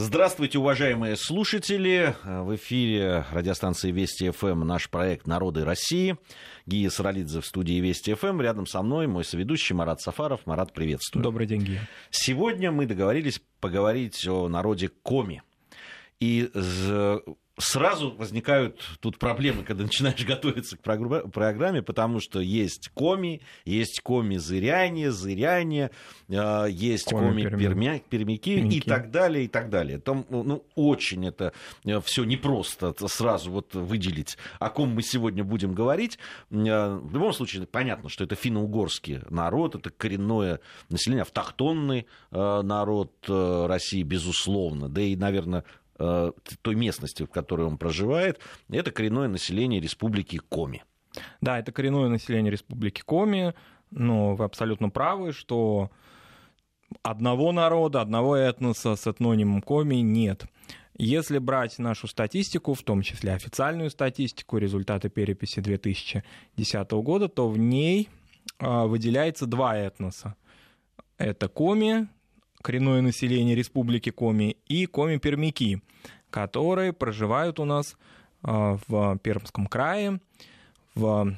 [0.00, 2.14] Здравствуйте, уважаемые слушатели.
[2.22, 6.16] В эфире радиостанции Вести ФМ наш проект «Народы России».
[6.66, 8.40] Гия Саралидзе в студии Вести ФМ.
[8.40, 10.46] Рядом со мной мой соведущий Марат Сафаров.
[10.46, 11.24] Марат, приветствую.
[11.24, 11.88] Добрый день, Гия.
[12.12, 15.42] Сегодня мы договорились поговорить о народе Коми.
[16.20, 16.48] И
[17.58, 25.10] сразу возникают тут проблемы, когда начинаешь готовиться к программе, потому что есть коми, есть коми-зыряние,
[25.10, 25.90] зыряние,
[26.30, 29.98] а, есть коми-пермяки и так далее, и так далее.
[29.98, 31.52] Там ну, очень это
[31.84, 36.18] э, все непросто сразу вот выделить, о ком мы сегодня будем говорить.
[36.50, 43.12] А, в любом случае, понятно, что это финно-угорский народ, это коренное население, автохтонный э, народ
[43.28, 49.28] э, России, безусловно, да и, наверное, Э, той местности, в которой он проживает, это коренное
[49.28, 50.84] население республики Коми.
[51.40, 53.54] Да, это коренное население республики Коми,
[53.90, 55.90] но вы абсолютно правы, что
[57.02, 60.46] одного народа, одного этноса с этнонимом Коми нет.
[60.96, 67.56] Если брать нашу статистику, в том числе официальную статистику, результаты переписи 2010 года, то в
[67.56, 68.08] ней
[68.58, 70.34] а, выделяется два этноса.
[71.16, 72.08] Это Коми,
[72.62, 75.82] коренное население Республики Коми, и коми-пермяки,
[76.30, 77.96] которые проживают у нас
[78.42, 80.20] а, в Пермском крае,
[80.94, 81.34] в,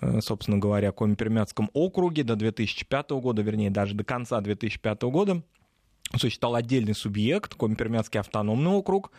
[0.00, 5.42] э, собственно говоря, Коми-Пермяцком округе до 2005 года, вернее, даже до конца 2005 года.
[6.16, 9.12] Существовал отдельный субъект, Коми-Пермяцкий автономный округ,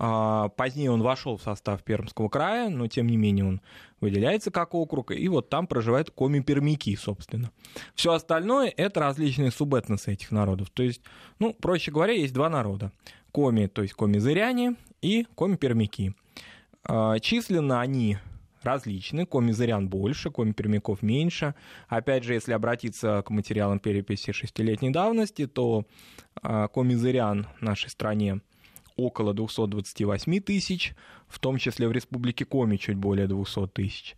[0.00, 3.60] позднее он вошел в состав Пермского края, но тем не менее он
[4.00, 7.50] выделяется как округ, и вот там проживают коми-пермяки, собственно.
[7.94, 10.70] Все остальное— это различные субэтносы этих народов.
[10.70, 11.02] То есть,
[11.38, 12.92] ну, проще говоря, есть два народа.
[13.30, 16.14] Коми, то есть коми-зыряне и коми-пермяки.
[16.84, 18.16] А, численно они
[18.62, 19.26] различны.
[19.26, 21.54] Коми-зырян больше, коми-пермяков меньше.
[21.88, 25.84] Опять же, если обратиться к материалам переписи шестилетней давности, то
[26.42, 28.40] а, коми-зырян в нашей стране
[29.04, 30.94] около 228 тысяч,
[31.28, 34.16] в том числе в Республике Коми чуть более 200 тысяч.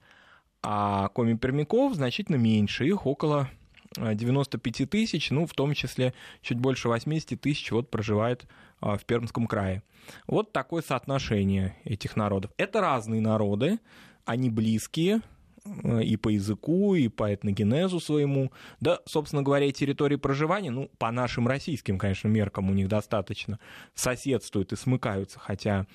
[0.62, 3.50] А коми-пермяков значительно меньше, их около
[3.96, 8.46] 95 э, тысяч, ну, в том числе чуть больше 80 тысяч вот проживает
[8.80, 9.82] а, в Пермском крае.
[10.26, 12.52] Вот такое соотношение этих народов.
[12.56, 13.80] Это разные народы,
[14.24, 18.52] они близкие, Э, и по языку, и по этногенезу своему.
[18.80, 23.58] Да, собственно говоря, и территории проживания, ну, по нашим российским, конечно, меркам у них достаточно
[23.94, 25.86] соседствуют и смыкаются, хотя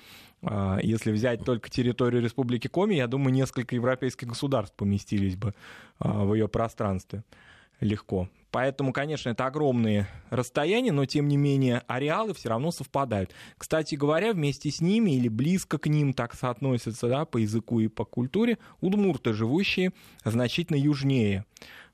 [0.42, 5.54] э, если взять только территорию Республики Коми, я думаю, несколько европейских государств поместились бы
[6.00, 7.24] э, в ее пространстве
[7.80, 8.28] легко.
[8.50, 13.30] Поэтому, конечно, это огромные расстояния, но тем не менее ареалы все равно совпадают.
[13.58, 17.88] Кстати говоря, вместе с ними или близко к ним так соотносятся да, по языку и
[17.88, 19.92] по культуре удмурты, живущие
[20.24, 21.44] значительно южнее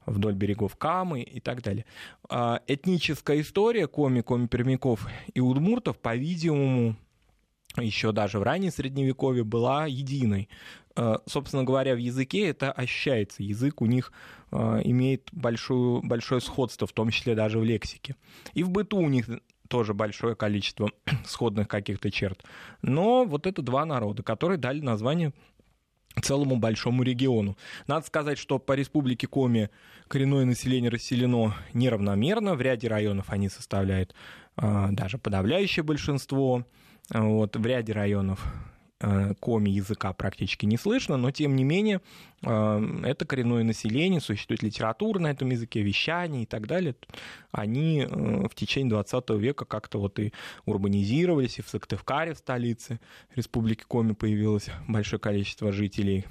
[0.06, 1.84] вдоль берегов Камы и так далее.
[2.28, 6.96] А, этническая история коми, коми-пермяков и удмуртов, по-видимому,
[7.76, 10.48] еще даже в ранней средневековье была единой.
[10.96, 13.42] Э, собственно говоря, в языке это ощущается.
[13.42, 14.12] Язык у них
[14.52, 18.16] э, имеет большую, большое сходство, в том числе даже в лексике.
[18.54, 19.28] И в быту у них
[19.68, 20.90] тоже большое количество
[21.26, 22.44] сходных каких-то черт.
[22.82, 25.32] Но вот это два народа, которые дали название
[26.22, 27.56] целому большому региону.
[27.86, 29.70] Надо сказать, что по республике Коми
[30.08, 32.54] коренное население расселено неравномерно.
[32.54, 34.14] В ряде районов они составляют
[34.56, 36.64] э, даже подавляющее большинство.
[37.10, 38.46] Вот, в ряде районов
[39.06, 42.00] Э, коми языка практически не слышно, но тем не менее
[42.42, 46.94] э, это коренное население, существует литература на этом языке, вещание и так далее.
[47.50, 50.32] Они э, в течение 20 века как-то вот и
[50.64, 52.98] урбанизировались, и в Сыктывкаре, в столице
[53.34, 56.24] Республики Коми появилось большое количество жителей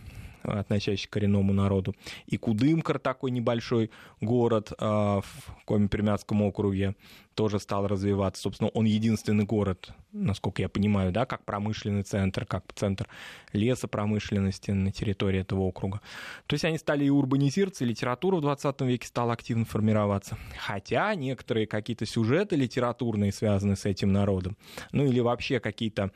[0.44, 1.96] относящийся к коренному народу.
[2.26, 5.24] И Кудымкар, такой небольшой город в
[5.66, 6.96] Коми-Пермяцком округе,
[7.36, 8.44] тоже стал развиваться.
[8.44, 13.08] Собственно, он единственный город, насколько я понимаю, да, как промышленный центр, как центр
[13.53, 16.02] лесопромышленности на территории этого округа.
[16.46, 20.38] То есть они стали и урбанизироваться, и литература в 20 веке стала активно формироваться.
[20.59, 24.56] Хотя некоторые какие-то сюжеты литературные связаны с этим народом,
[24.92, 26.12] ну или вообще какие-то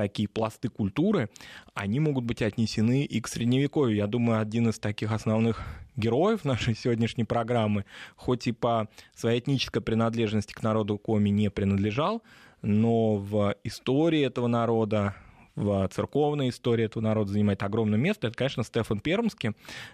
[0.00, 1.28] такие пласты культуры,
[1.74, 3.96] они могут быть отнесены и к средневековью.
[3.96, 5.62] Я думаю, один из таких основных
[5.96, 7.84] героев нашей сегодняшней программы,
[8.16, 12.22] хоть и по своей этнической принадлежности к народу Коми не принадлежал,
[12.62, 15.14] но в истории этого народа,
[15.54, 18.28] в церковной истории этого народа занимает огромное место.
[18.28, 19.50] Это, конечно, Стефан Пермский,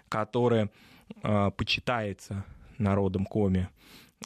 [0.07, 0.69] который
[1.21, 2.45] э, почитается
[2.77, 3.67] народом Коми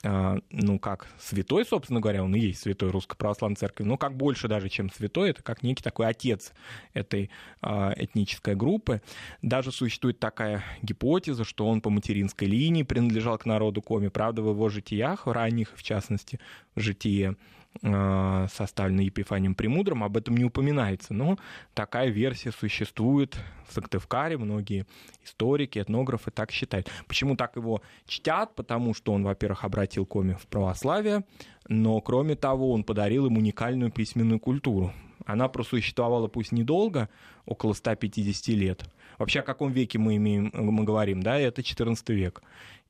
[0.04, 4.48] ну, как святой, собственно говоря, он и есть святой Русской Православной Церкви, но как больше
[4.48, 6.54] даже, чем святой, это как некий такой отец
[6.94, 7.30] этой
[7.62, 9.02] а, этнической группы.
[9.42, 14.08] Даже существует такая гипотеза, что он по материнской линии принадлежал к народу Коми.
[14.08, 16.40] Правда, в его житиях, в ранних, в частности,
[16.74, 17.36] в житие
[17.82, 21.14] составленный Епифанием Премудрым, об этом не упоминается.
[21.14, 21.38] Но
[21.74, 23.38] такая версия существует
[23.68, 24.86] в Сыктывкаре, многие
[25.26, 26.90] историки, этнографы так считают.
[27.08, 28.54] Почему так его чтят?
[28.56, 31.24] Потому что он, во-первых, обратил Коми в православие,
[31.68, 34.94] но, кроме того, он подарил им уникальную письменную культуру.
[35.26, 37.08] Она просуществовала пусть недолго,
[37.46, 38.84] около 150 лет.
[39.18, 42.42] Вообще, о каком веке мы, имеем, мы говорим, да, это 14 век.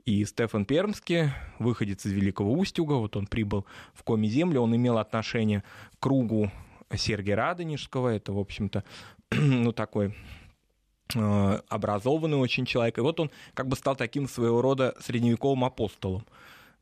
[0.06, 4.98] И Стефан Пермский, выходец из Великого Устюга, вот он прибыл в Коми землю, он имел
[4.98, 5.64] отношение
[5.96, 6.52] к кругу
[6.96, 8.84] Сергия Радонежского, это, в общем-то,
[9.32, 10.16] ну, такой
[11.16, 12.98] э, образованный очень человек.
[12.98, 16.26] И вот он как бы стал таким своего рода средневековым апостолом.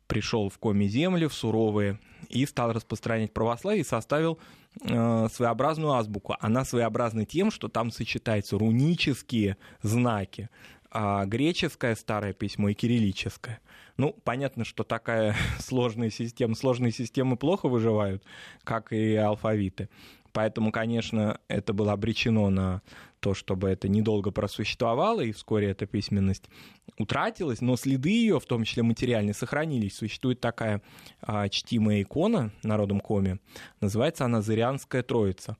[0.07, 1.99] Пришел в Коми земли, в суровые,
[2.29, 4.39] и стал распространять православие и составил
[4.81, 6.35] э, своеобразную азбуку.
[6.39, 10.49] Она своеобразна тем, что там сочетаются рунические знаки,
[10.91, 13.59] а греческое старое письмо и кириллическое.
[13.97, 18.23] Ну, понятно, что такая сложная система, сложные системы плохо выживают,
[18.63, 19.89] как и алфавиты.
[20.31, 22.81] Поэтому, конечно, это было обречено на
[23.19, 26.49] то, чтобы это недолго просуществовало, и вскоре эта письменность
[26.97, 29.95] утратилась, но следы ее, в том числе материальные, сохранились.
[29.97, 30.81] Существует такая
[31.21, 33.39] а, чтимая икона народом Коми,
[33.81, 35.57] называется она «Зырянская Троица».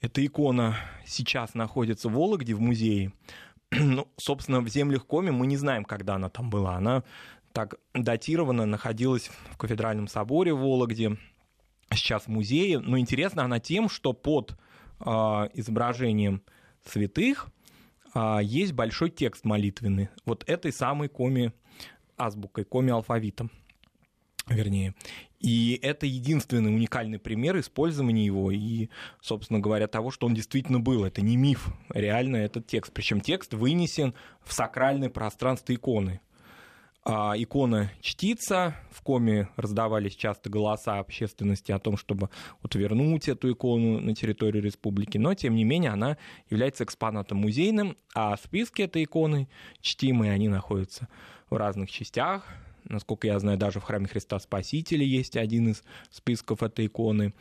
[0.00, 3.12] Эта икона сейчас находится в Вологде, в музее,
[3.78, 6.76] ну, собственно, в землях Коми мы не знаем, когда она там была.
[6.76, 7.04] Она
[7.52, 11.16] так датирована, находилась в кафедральном соборе в Вологде,
[11.92, 12.80] сейчас в музее.
[12.80, 14.56] Но интересна она тем, что под
[15.00, 15.04] э,
[15.54, 16.42] изображением
[16.84, 17.48] святых
[18.14, 20.08] э, есть большой текст молитвенный.
[20.24, 21.52] Вот этой самой коми
[22.16, 23.50] азбукой, коми алфавитом
[24.50, 24.94] вернее.
[25.38, 28.88] И это единственный уникальный пример использования его и,
[29.22, 31.04] собственно говоря, того, что он действительно был.
[31.04, 32.92] Это не миф, реально этот текст.
[32.92, 34.14] Причем текст вынесен
[34.44, 36.20] в сакральное пространство иконы.
[37.02, 42.28] А, икона чтится, в коме раздавались часто голоса общественности о том, чтобы
[42.62, 46.18] вот вернуть эту икону на территорию республики, но тем не менее она
[46.50, 49.48] является экспонатом музейным, а списки этой иконы
[49.80, 51.08] чтимые, они находятся
[51.48, 52.44] в разных частях
[52.84, 57.34] Насколько я знаю, даже в храме Христа Спасителя есть один из списков этой иконы.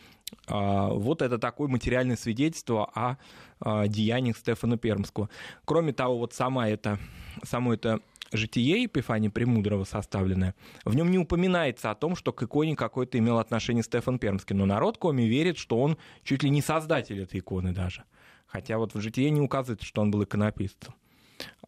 [0.47, 3.17] А, вот это такое материальное свидетельство о
[3.59, 5.29] а, деяниях Стефана Пермского.
[5.65, 6.99] Кроме того, вот сама это,
[7.43, 8.01] само это
[8.31, 10.55] житие Епифания Премудрого составленное,
[10.85, 14.55] в нем не упоминается о том, что к иконе какое-то имел отношение Стефан Пермский.
[14.55, 18.03] Но народ Коми верит, что он чуть ли не создатель этой иконы даже.
[18.45, 20.93] Хотя вот в житие не указывает, что он был иконописцем.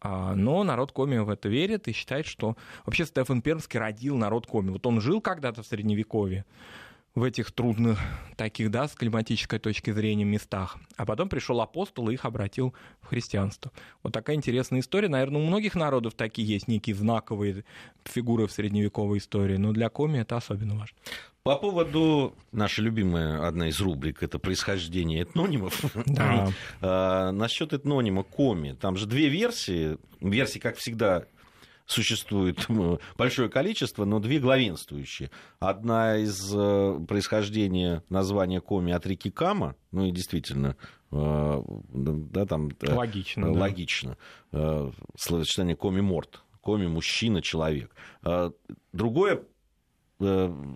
[0.00, 4.46] А, но народ Коми в это верит и считает, что вообще Стефан Пермский родил народ
[4.46, 4.70] Коми.
[4.70, 6.44] Вот он жил когда-то в Средневековье,
[7.14, 8.00] в этих трудных
[8.36, 10.78] таких, да, с климатической точки зрения местах.
[10.96, 13.70] А потом пришел апостол и их обратил в христианство.
[14.02, 15.08] Вот такая интересная история.
[15.08, 17.64] Наверное, у многих народов такие есть некие знаковые
[18.04, 20.96] фигуры в средневековой истории, но для Коми это особенно важно.
[21.44, 25.84] По поводу наша любимая одна из рубрик это происхождение этнонимов.
[26.06, 26.52] Да.
[26.80, 28.76] а, насчет этнонима коми.
[28.80, 29.98] Там же две версии.
[30.20, 31.24] Версии, как всегда,
[31.84, 32.68] существует
[33.18, 35.32] большое количество, но две главенствующие.
[35.58, 40.76] Одна из э, происхождения названия коми от реки Кама, ну и действительно,
[41.10, 41.62] э,
[41.92, 42.70] да, там...
[42.82, 43.50] Э, логично.
[43.50, 44.16] Логично.
[44.52, 44.92] Да.
[45.16, 46.44] Словосочетание коми-морт.
[46.60, 47.92] Коми– мужчина, человек.
[48.92, 49.42] Другое Э,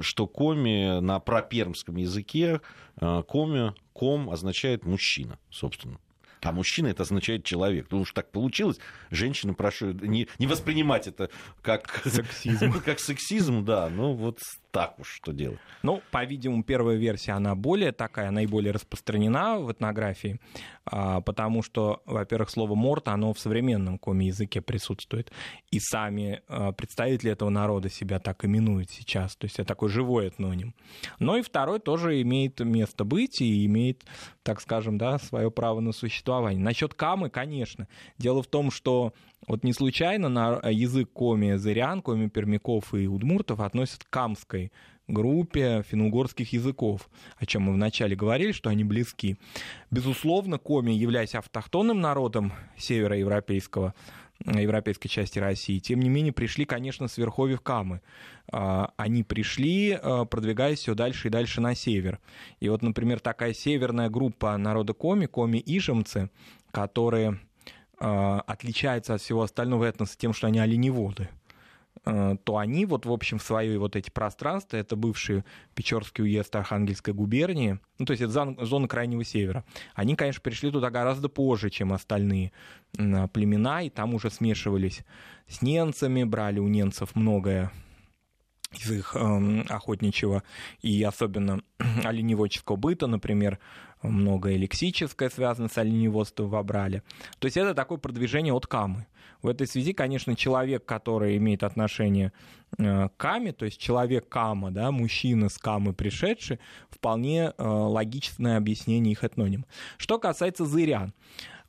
[0.00, 2.60] что коми на пропермском языке
[3.00, 5.98] э, коми, ком означает мужчина, собственно.
[6.42, 7.88] А мужчина это означает человек.
[7.90, 8.78] Ну уж так получилось.
[9.10, 11.30] Женщина, прошу не, не воспринимать это
[11.62, 12.72] как сексизм.
[12.84, 13.88] как сексизм, да.
[13.88, 14.40] Ну вот
[14.76, 15.58] так уж что делать.
[15.82, 20.38] Ну, по-видимому, первая версия, она более такая, наиболее распространена в этнографии,
[20.84, 25.32] а, потому что, во-первых, слово «морт», оно в современном коми-языке присутствует,
[25.70, 30.28] и сами а, представители этого народа себя так именуют сейчас, то есть это такой живой
[30.28, 30.74] этноним.
[31.18, 34.04] Но и второй тоже имеет место быть и имеет,
[34.42, 36.62] так скажем, да, свое право на существование.
[36.62, 37.88] Насчет камы, конечно.
[38.18, 39.14] Дело в том, что
[39.46, 44.72] вот не случайно на язык коми-зырян, коми-пермяков и удмуртов относят к камской
[45.08, 49.36] группе финно-угорских языков, о чем мы вначале говорили, что они близки.
[49.90, 53.94] Безусловно, коми, являясь автохтонным народом североевропейского,
[54.44, 58.02] европейской части России, тем не менее пришли, конечно, с верховьев Камы.
[58.52, 62.20] А, они пришли, а, продвигаясь все дальше и дальше на север.
[62.60, 66.30] И вот, например, такая северная группа народа Коми, Коми-Ижемцы,
[66.70, 67.40] которые
[67.98, 71.28] отличаются от всего остального этноса тем, что они оленеводы.
[72.04, 76.54] А, то они вот, в общем, в свои вот эти пространства, это бывший Печорский уезд
[76.54, 81.70] Архангельской губернии, ну, то есть это зона Крайнего Севера, они, конечно, пришли туда гораздо позже,
[81.70, 82.52] чем остальные
[82.92, 85.04] племена, и там уже смешивались
[85.48, 87.72] с немцами, брали у немцев многое
[88.72, 90.42] из их э, охотничьего
[90.82, 91.62] и особенно
[92.04, 93.58] оленеводческого быта, например,
[94.08, 97.02] много лексическое связано с оленеводством вобрали.
[97.38, 99.06] То есть это такое продвижение от камы.
[99.42, 102.32] В этой связи, конечно, человек, который имеет отношение
[102.78, 106.58] э, к каме, то есть человек кама, да, мужчина с камы пришедший,
[106.90, 109.66] вполне э, логичное объяснение их этноним.
[109.98, 111.12] Что касается зырян,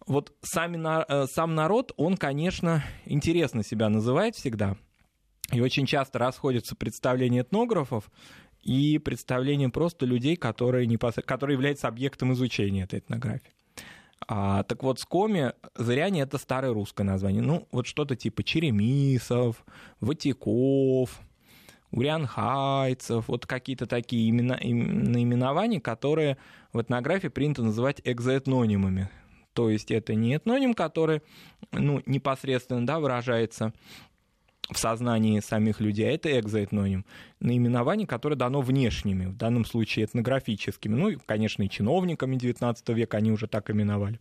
[0.06, 4.78] вот сами, э, сам народ, он, конечно, интересно себя называет всегда,
[5.52, 8.10] и очень часто расходятся представления этнографов
[8.68, 11.26] и представления просто людей, которые, непосред...
[11.26, 13.54] которые являются объектом изучения этой этнографии.
[14.28, 17.42] А, так вот, Скоми, зыряне— это старое русское название.
[17.42, 19.64] Ну, вот что-то типа Черемисов,
[20.02, 21.22] Ватиков,
[21.92, 26.38] Урянхайцев, вот какие-то такие имена, наименования, которые
[26.74, 29.10] в этнографии принято называть экзоэтнонимами.
[29.54, 31.22] То есть это не этноним, который
[31.72, 33.74] ну, непосредственно да, выражается
[34.70, 37.06] в сознании самих людей, а это экзоэтноним,
[37.40, 43.18] наименование, которое дано внешними, в данном случае этнографическими, ну, и, конечно, и чиновниками XIX века
[43.18, 44.20] они уже так именовали.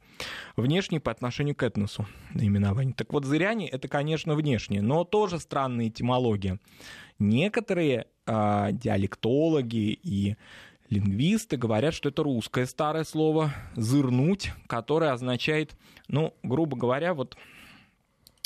[0.56, 2.94] Внешний по отношению к этносу наименование.
[2.94, 6.60] Так вот, зыряне— это, конечно, внешнее, но тоже странная этимология.
[7.18, 10.36] Некоторые э, диалектологи и
[10.90, 15.76] лингвисты говорят, что это русское старое слово «зырнуть», которое означает,
[16.06, 17.36] ну, грубо говоря, вот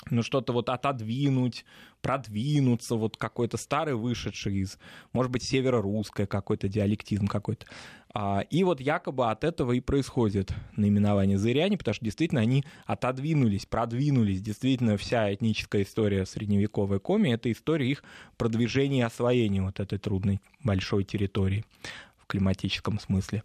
[0.09, 1.65] ну, что-то вот отодвинуть,
[2.03, 4.79] продвинуться, вот какой-то старый вышедший из,
[5.13, 7.67] может быть, северо-русское какой-то диалектизм какой-то.
[8.13, 13.67] А, и вот якобы от этого и происходит наименование зыряне, потому что действительно они отодвинулись,
[13.67, 14.43] продвинулись.
[14.43, 18.03] Действительно, вся этническая история средневековой коми— это история их
[18.37, 21.65] продвижения и освоения вот этой трудной большой территории
[22.31, 23.43] климатическом смысле.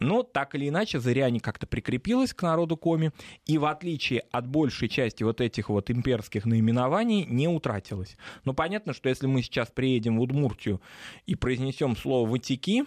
[0.00, 3.12] Но так или иначе, зыряне как-то прикрепилась к народу Коми,
[3.46, 8.16] и в отличие от большей части вот этих вот имперских наименований, не утратилась.
[8.44, 10.80] Но понятно, что если мы сейчас приедем в Удмуртию
[11.26, 12.84] и произнесем слово «ватики»,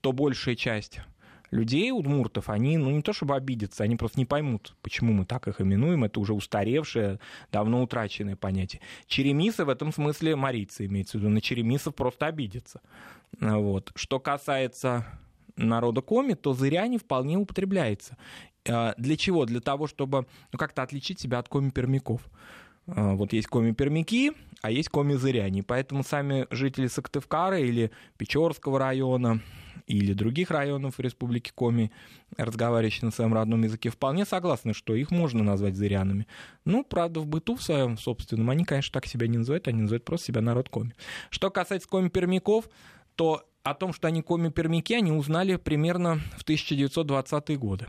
[0.00, 1.00] то большая часть
[1.50, 5.48] людей, удмуртов, они, ну, не то чтобы обидятся, они просто не поймут, почему мы так
[5.48, 7.20] их именуем, это уже устаревшее,
[7.52, 8.80] давно утраченное понятие.
[9.06, 12.80] Черемисы в этом смысле марийцы имеется в виду, на черемисов просто обидятся.
[13.40, 13.92] Вот.
[13.94, 15.06] Что касается
[15.56, 18.16] народа коми, то зыряне вполне употребляется.
[18.68, 19.44] А, для чего?
[19.44, 22.22] Для того, чтобы ну, как-то отличить себя от коми-пермяков.
[22.88, 25.62] А, вот есть коми-пермяки, а есть коми-зыряне.
[25.62, 29.40] Поэтому сами жители Сыктывкара или Печорского района,
[29.86, 31.90] или других районов Республики Коми,
[32.36, 36.26] разговаривающие на своем родном языке, вполне согласны, что их можно назвать зырянами.
[36.64, 40.04] Ну, правда, в быту в своем собственном они, конечно, так себя не называют, они называют
[40.04, 40.94] просто себя народ Коми.
[41.30, 42.68] Что касается коми-пермяков,
[43.14, 47.86] то о том, что они коми-пермяки, они узнали примерно в 1920-е годы.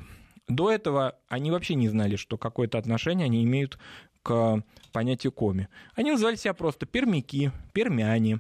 [0.49, 3.77] До этого они вообще не знали, что какое-то отношение они имеют
[4.23, 5.67] к понятию коми.
[5.95, 8.39] Они называли себя просто пермяки, пермяне.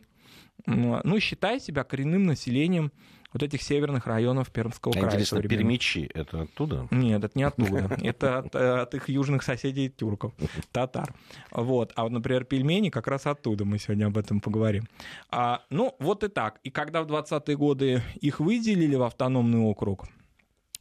[0.65, 2.91] Ну, считая себя коренным населением
[3.31, 5.07] вот этих северных районов Пермского а края.
[5.07, 6.87] Интересно, пермичи это оттуда?
[6.91, 7.95] Нет, это не оттуда.
[8.01, 10.33] Это от, от их южных соседей тюрков,
[10.71, 11.13] татар.
[11.51, 11.91] Вот.
[11.95, 14.87] А вот, например, пельмени как раз оттуда, мы сегодня об этом поговорим.
[15.29, 16.59] А, ну, вот и так.
[16.63, 20.07] И когда в 20-е годы их выделили в автономный округ,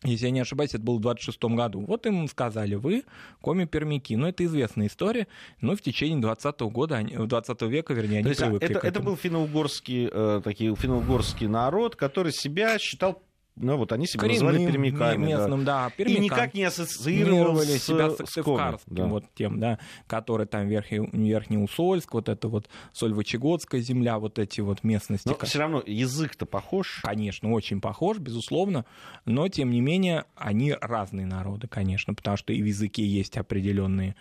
[0.04, 1.80] если я не ошибаюсь, это было в 26 году.
[1.80, 3.02] Вот им сказали, вы
[3.40, 4.16] коми-пермяки.
[4.16, 5.26] Ну, это известная история.
[5.60, 10.08] Но в течение 20 года, 20 века, вернее, они То есть, это, это был финно-угорский,
[10.10, 13.22] э, такие, финно-угорский народ, который себя считал
[13.60, 15.26] ну, вот они себя Коренным, называли пермяками.
[15.26, 15.92] местным, да.
[15.96, 19.06] да И никак не ассоциировали с, себя с Сыктывкарским, да.
[19.06, 24.60] вот тем, да, который там Верхний, Верхний Усольск, вот это вот Сольвычегодская земля, вот эти
[24.60, 25.28] вот местности.
[25.28, 27.00] Но все равно язык-то похож?
[27.02, 28.84] Конечно, очень похож, безусловно,
[29.24, 34.16] но, тем не менее, они разные народы, конечно, потому что и в языке есть определенные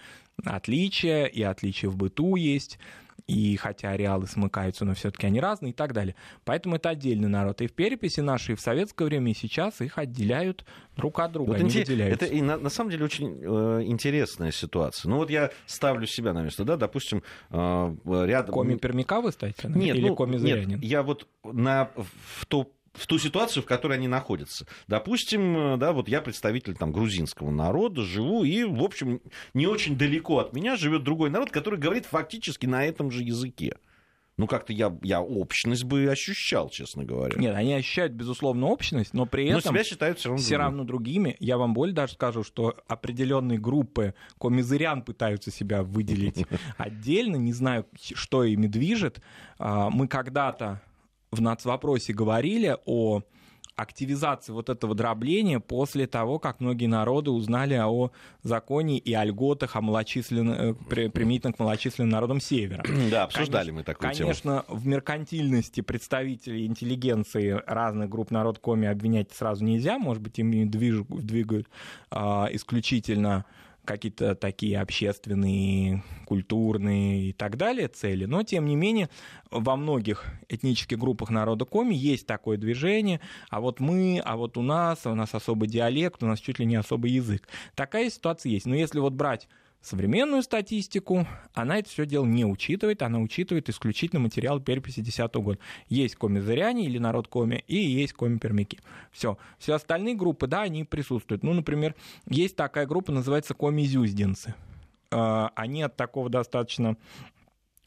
[0.46, 2.78] отличия, и отличия в быту есть
[3.28, 6.16] и хотя ареалы смыкаются, но все-таки они разные и так далее.
[6.46, 7.62] Поэтому это отдельный народ.
[7.62, 10.66] И в переписи нашей в советское время и сейчас их отделяют
[10.96, 11.90] друг от друга, вот они интерес...
[11.90, 12.26] выделяются.
[12.26, 15.10] Это и на, на самом деле очень э, интересная ситуация.
[15.10, 18.54] Ну вот я ставлю себя на место, да, допустим, э, рядом...
[18.54, 19.68] Коми-пермяка вы ставите?
[19.68, 20.80] Нет, Или ну, коми-зырянин?
[20.80, 24.66] Нет, я вот на, в то в ту ситуацию, в которой они находятся.
[24.88, 29.22] Допустим, э, да, вот я представитель там грузинского народа, живу, и, в общем,
[29.54, 33.78] не очень далеко от меня живет другой народ, который говорит фактически на этом же языке.
[34.38, 37.40] Ну, как-то я, я общность бы ощущал, честно говоря.
[37.40, 39.62] Нет, они ощущают, безусловно, общность, но при этом...
[39.66, 41.36] Но себя считают все равно, все равно другими.
[41.40, 46.46] Я вам более даже скажу, что определенные группы комизырян пытаются себя выделить
[46.78, 47.38] отдельно.
[47.38, 49.22] Не знаю, что ими движет.
[49.58, 50.82] А, мы когда-то
[51.32, 53.22] в нацвопросе говорили о
[53.78, 59.76] активизации вот этого дробления после того, как многие народы узнали о законе и о льготах,
[59.76, 62.84] о малочисленных, э, применительно к малочисленным народам Севера.
[63.12, 64.64] Да, обсуждали конечно, мы такую конечно, тему.
[64.66, 70.70] Конечно, в меркантильности представителей интеллигенции разных групп народ Коми обвинять сразу нельзя, может быть, им
[70.70, 71.68] движут, двигают
[72.10, 73.46] а, исключительно
[73.88, 79.10] какие-то такие общественные, культурные и так далее цели, но тем не менее
[79.50, 84.62] во многих этнических группах народа Коми есть такое движение, а вот мы, а вот у
[84.62, 87.48] нас, у нас особый диалект, у нас чуть ли не особый язык.
[87.74, 88.66] Такая ситуация есть.
[88.66, 89.48] Но если вот брать
[89.82, 95.60] современную статистику, она это все дело не учитывает, она учитывает исключительно материал переписи 10 года.
[95.88, 98.80] Есть коми-зыряне или народ коми, и есть коми-пермяки.
[99.12, 99.38] Все.
[99.58, 101.44] Все остальные группы, да, они присутствуют.
[101.44, 101.96] Ну, например,
[102.28, 104.56] есть такая группа, называется коми-зюздинцы.
[105.12, 106.98] А, они от такого достаточно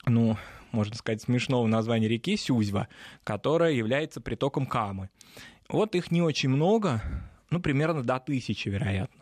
[0.06, 0.36] ну,
[0.72, 2.88] можно сказать, смешного названия реки Сюзьва,
[3.22, 5.10] которая является притоком Камы.
[5.68, 7.02] Вот их не очень много,
[7.50, 9.20] ну, примерно до тысячи, вероятно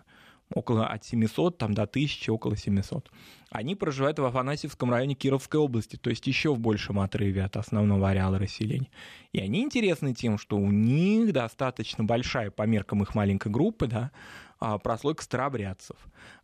[0.54, 3.10] около от 700 там, до 1000, около 700.
[3.50, 8.08] Они проживают в Афанасьевском районе Кировской области, то есть еще в большем отрыве от основного
[8.10, 8.90] ареала расселения.
[9.32, 14.10] И они интересны тем, что у них достаточно большая по меркам их маленькой группы, да,
[14.58, 15.96] прослойка старообрядцев.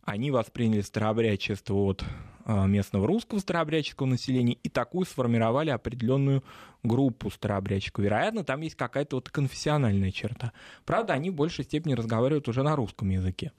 [0.03, 2.03] Они восприняли старообрядчество от
[2.47, 6.43] а, местного русского старообрядческого населения и такую сформировали определенную
[6.83, 8.05] группу старообрядчиков.
[8.05, 10.51] Вероятно, там есть какая-то вот конфессиональная черта.
[10.85, 13.51] Правда, они в большей степени разговаривают уже на русском языке.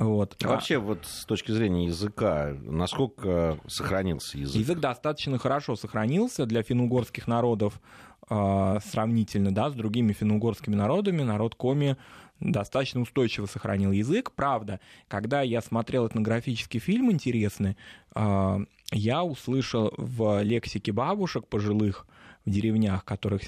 [0.00, 0.36] Вот.
[0.42, 4.56] А вообще, вот с точки зрения языка, насколько сохранился язык?
[4.56, 7.80] Язык достаточно хорошо сохранился для финно-угорских народов
[8.28, 11.22] э, сравнительно да, с другими финно-угорскими народами.
[11.22, 11.96] Народ Коми
[12.40, 14.32] достаточно устойчиво сохранил язык.
[14.32, 17.76] Правда, когда я смотрел этнографический фильм интересный,
[18.14, 18.58] э,
[18.92, 22.06] я услышал в лексике бабушек пожилых
[22.44, 23.42] в деревнях, которых,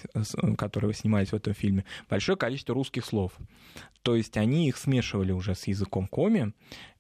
[0.56, 3.32] которые снимались в этом фильме, большое количество русских слов.
[4.02, 6.52] То есть они их смешивали уже с языком коми,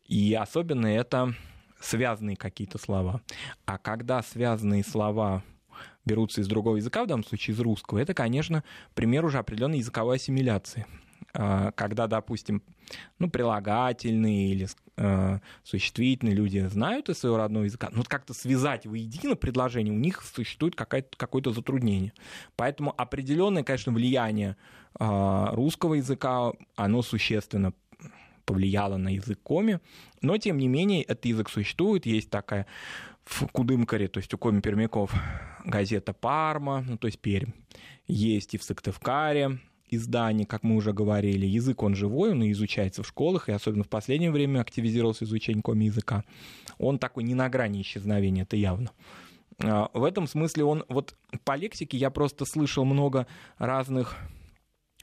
[0.06, 1.34] и особенно это
[1.80, 3.22] связанные какие-то слова.
[3.64, 5.42] А когда связанные слова
[6.04, 8.62] берутся из другого языка, в данном случае из русского, это, конечно,
[8.94, 10.86] пример уже определенной языковой ассимиляции.
[11.38, 12.62] А, когда, допустим,
[13.18, 19.36] ну, прилагательные или э, существительные люди знают из своего родного языка, но как-то связать воедино
[19.36, 22.14] предложение, у них существует какое-то затруднение.
[22.56, 24.56] Поэтому определенное, конечно, влияние
[24.98, 27.74] э, русского языка, оно существенно
[28.46, 29.80] повлияло на язык коми,
[30.22, 32.66] но, тем не менее, этот язык существует, есть такая
[33.26, 35.12] в Кудымкаре, то есть у коми пермяков,
[35.64, 37.50] газета «Парма», ну, то есть Пермь,
[38.06, 41.46] есть и в Сыктывкаре, издание, как мы уже говорили.
[41.46, 46.24] Язык, он живой, он изучается в школах, и особенно в последнее время активизировался изучение коми-языка.
[46.78, 48.90] Он такой не на грани исчезновения, это явно.
[49.62, 53.26] А, в этом смысле он, вот по лексике я просто слышал много
[53.58, 54.16] разных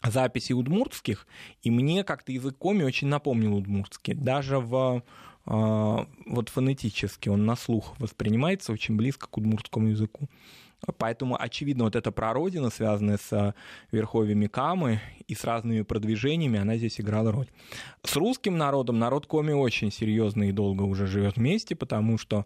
[0.03, 1.27] записей удмуртских,
[1.61, 4.13] и мне как-то язык коми очень напомнил удмуртский.
[4.13, 5.03] Даже в
[5.45, 10.29] а, вот фонетически он на слух воспринимается очень близко к удмуртскому языку.
[10.97, 13.55] Поэтому, очевидно, вот эта прародина, связанная с
[13.91, 17.47] верховьями Камы и с разными продвижениями, она здесь играла роль.
[18.03, 22.45] С русским народом народ Коми очень серьезно и долго уже живет вместе, потому что а,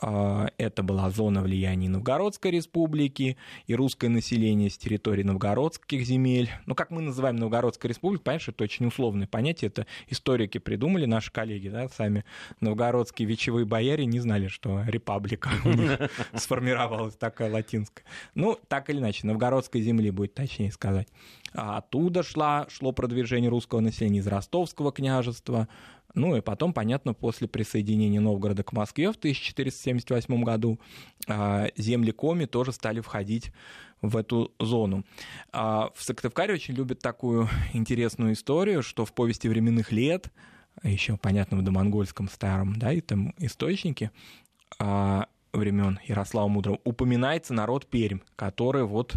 [0.00, 6.50] это была зона влияния Новгородской республики и русское население с территории новгородских земель.
[6.66, 11.32] Ну, как мы называем Новгородская республика, понимаешь, это очень условное понятие, это историки придумали, наши
[11.32, 12.24] коллеги, да, сами
[12.60, 15.98] новгородские вечевые бояре не знали, что республика у них
[16.34, 18.04] сформировалась такая латинская.
[18.34, 21.08] Ну, так или иначе, новгородской земли будет точнее сказать.
[21.54, 25.68] А оттуда шла, шло продвижение русского населения из ростовского княжества,
[26.16, 30.80] ну и потом, понятно, после присоединения Новгорода к Москве в 1478 году
[31.28, 33.52] а, земли Коми тоже стали входить
[34.00, 35.04] в эту зону.
[35.52, 40.32] А, в Сыктывкаре очень любят такую интересную историю, что в повести временных лет,
[40.82, 44.10] еще, понятно, в домонгольском старом, да, и там источнике,
[44.78, 49.16] а, времен Ярослава Мудрого упоминается народ Пермь, который вот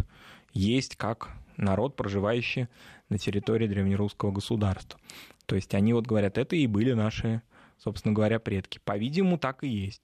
[0.52, 2.68] есть как народ, проживающий
[3.08, 4.98] на территории древнерусского государства.
[5.50, 7.42] То есть они вот говорят, это и были наши,
[7.76, 8.78] собственно говоря, предки.
[8.84, 10.00] По-видимому, так и есть.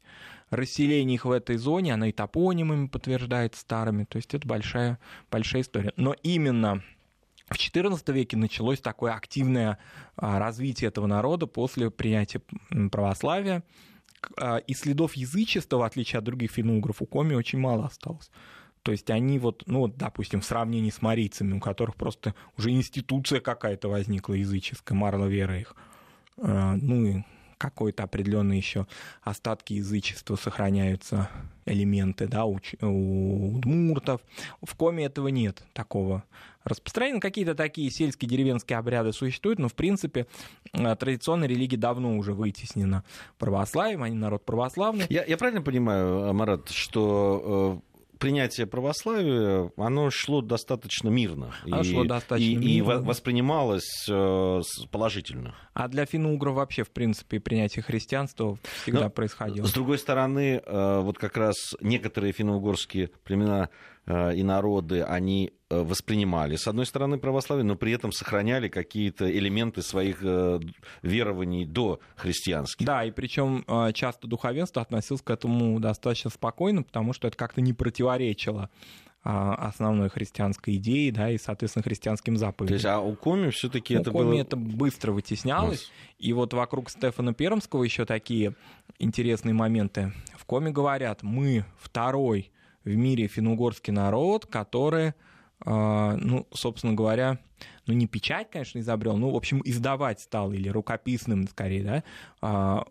[0.50, 4.02] Расселение их в этой зоне, оно и топонимами подтверждает старыми.
[4.02, 4.98] То есть это большая,
[5.30, 5.92] большая история.
[5.96, 6.82] Но именно
[7.48, 9.78] в XIV веке началось такое активное
[10.16, 12.40] а, развитие этого народа после принятия
[12.90, 13.62] православия.
[14.38, 18.32] А, и следов язычества, в отличие от других финно-угров, у Коми очень мало осталось.
[18.86, 23.40] То есть они вот, ну, допустим, в сравнении с марийцами, у которых просто уже институция
[23.40, 25.74] какая-то возникла языческая, марла вера их.
[26.38, 27.22] А, ну и
[27.58, 28.86] какой-то определенный еще
[29.22, 31.28] остатки язычества сохраняются,
[31.64, 34.20] элементы, да, у, у удмуртов.
[34.62, 36.22] В Коме этого нет такого
[36.66, 37.20] распространения.
[37.20, 40.26] Какие-то такие сельские деревенские обряды существуют, но, в принципе,
[40.72, 43.04] э, традиционная религия давно уже вытеснена
[43.38, 45.06] православием, они народ православный.
[45.08, 47.85] Я, я правильно понимаю, Марат, что э,
[48.18, 51.54] принятие православия, оно шло достаточно мирно.
[51.64, 52.92] Оно и, шло достаточно и, мирно.
[52.92, 55.54] И воспринималось э, положительно.
[55.74, 59.66] А для финно-угров вообще, в принципе, принятие христианства всегда Но, происходило.
[59.66, 63.68] С другой стороны, э, вот как раз некоторые финно-угорские племена
[64.06, 70.22] и народы, они воспринимали, с одной стороны, православие, но при этом сохраняли какие-то элементы своих
[71.02, 72.86] верований до христианских.
[72.86, 77.72] Да, и причем часто духовенство относилось к этому достаточно спокойно, потому что это как-то не
[77.72, 78.70] противоречило
[79.24, 82.68] основной христианской идеи, да, и, соответственно, христианским заповедям.
[82.68, 84.40] То есть, а у Коми все-таки это Коми было...
[84.40, 86.14] это быстро вытеснялось, Yes.
[86.20, 88.54] и вот вокруг Стефана Пермского еще такие
[89.00, 90.12] интересные моменты.
[90.38, 92.52] В Коме говорят, мы второй
[92.86, 95.12] в мире финно-угорский народ, который,
[95.64, 97.38] а, ну, собственно говоря,
[97.86, 102.04] ну, не печать, конечно, изобрел, ну, в общем, издавать стал, или рукописным, скорее, да,
[102.40, 102.86] а,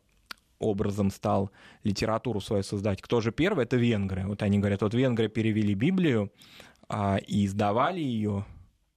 [0.59, 1.51] образом стал
[1.83, 3.01] литературу свою создать.
[3.01, 3.65] Кто же первый?
[3.65, 4.25] Это венгры.
[4.25, 6.31] Вот они говорят, вот венгры перевели Библию
[6.87, 8.45] а, и издавали ее,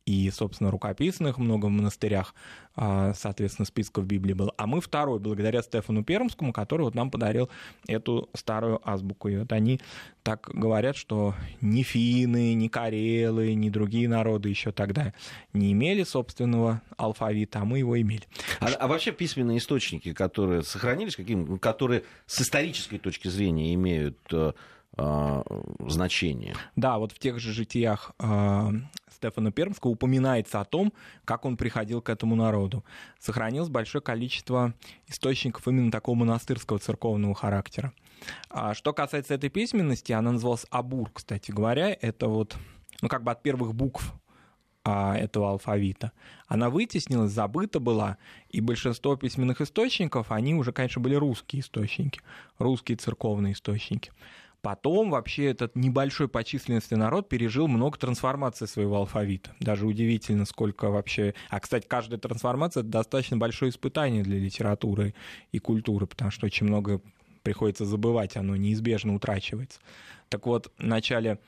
[0.09, 2.35] и, собственно, рукописных много в монастырях,
[2.75, 4.55] а, соответственно, списков Библии было.
[4.57, 7.51] А мы второй, благодаря Стефану Пермскому, который вот нам подарил
[7.87, 9.29] эту старую азбуку.
[9.29, 9.83] И вот они
[10.23, 15.12] так говорят, что ни финны, ни карелы, ни другие народы еще тогда
[15.53, 18.23] не имели собственного алфавита, а мы его имели.
[18.61, 24.53] А, а вообще письменные источники, которые сохранились, каким, которые с исторической точки зрения имеют э,
[24.97, 25.42] э,
[25.87, 26.55] значение?
[26.77, 28.71] Да, вот в тех же житиях э,
[29.18, 30.92] Стефана Пермского упоминается о том,
[31.24, 32.85] как он приходил к этому народу.
[33.18, 34.74] Сохранилось большое количество
[35.09, 37.92] источников именно такого монастырского церковного характера.
[38.48, 41.96] А что касается этой письменности, она называлась Абур, кстати говоря.
[42.00, 42.57] Это вот,
[43.02, 44.14] ну, как бы от первых букв
[44.85, 46.12] а, этого алфавита.
[46.46, 52.20] Она вытеснилась, забыта была, и большинство письменных источников, они уже, конечно, были русские источники,
[52.59, 54.12] русские церковные источники.
[54.61, 59.51] Потом вообще этот небольшой по численности народ пережил много трансформаций своего алфавита.
[59.61, 61.35] Даже удивительно, сколько вообще...
[61.49, 65.14] А, кстати, каждая трансформация— это достаточно большое испытание для литературы
[65.53, 67.01] и культуры, потому что очень много
[67.42, 69.79] приходится забывать, оно неизбежно утрачивается.
[70.29, 71.38] Так вот, в начале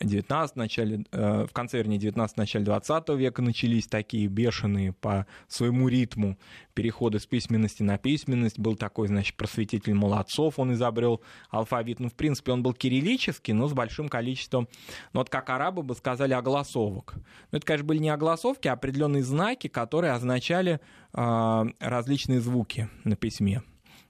[0.00, 5.88] 19 начале, э, в конце, вернее, 19 начале 20 века начались такие бешеные по своему
[5.88, 6.38] ритму
[6.74, 8.58] переходы с письменности на письменность.
[8.58, 12.00] Был такой, значит, просветитель Молодцов, он изобрел алфавит.
[12.00, 14.68] Ну, в принципе, он был кириллический, но с большим количеством,
[15.12, 17.14] ну, вот как арабы бы сказали, огласовок.
[17.52, 20.80] Ну, это, конечно, были не огласовки, а определенные знаки, которые означали
[21.12, 23.62] э, различные звуки на письме.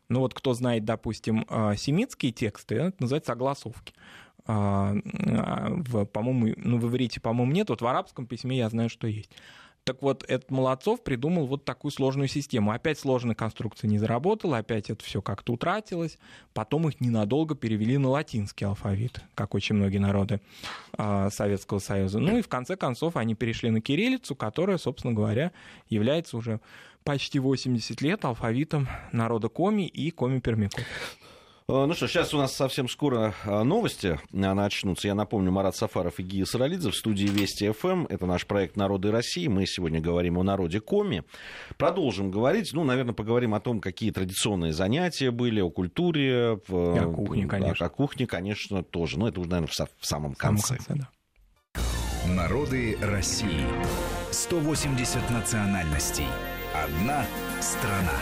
[0.09, 3.93] Ну вот кто знает, допустим, э, семитские тексты, это называется огласовки.
[4.47, 9.07] А, в, по-моему, ну, в иврите, по-моему, нет, вот в арабском письме я знаю, что
[9.07, 9.31] есть.
[9.87, 12.73] Так вот, этот Молодцов придумал вот такую сложную систему.
[12.73, 16.19] Опять сложная конструкция не заработала, опять это все как-то утратилось.
[16.55, 20.41] Потом их ненадолго перевели на латинский алфавит, как очень многие народы
[20.99, 22.19] э, Советского Союза.
[22.19, 25.53] Ну и в конце концов они перешли на кириллицу, которая, собственно говоря,
[25.89, 26.61] является уже
[27.05, 30.83] почти 80 лет алфавитом народа Коми и Коми-Пермяков.
[31.69, 35.09] Ну что, сейчас у нас совсем скоро новости начнутся.
[35.09, 38.07] Я напомню, Марат Сафаров и Гия Саралидзе в студии Вести ФМ.
[38.09, 39.49] Это наш проект «Народы России».
[39.49, 41.25] Мы сегодня говорим о народе Коми.
[41.77, 42.71] Продолжим говорить.
[42.73, 46.61] Ну, наверное, поговорим о том, какие традиционные занятия были, о культуре.
[46.69, 47.87] И о кухне, конечно.
[47.87, 49.19] О кухне, конечно, тоже.
[49.19, 50.77] Но это уже, наверное, в самом конце.
[50.77, 51.09] В самом конце
[51.75, 52.33] да.
[52.33, 53.67] Народы России.
[54.31, 56.27] 180 национальностей.
[56.73, 57.27] Одна
[57.61, 58.21] страна.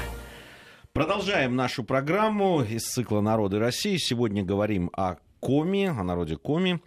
[0.94, 3.96] Продолжаем нашу программу из цикла «Народы России».
[3.96, 6.80] Сегодня говорим о Коми, о народе Коми.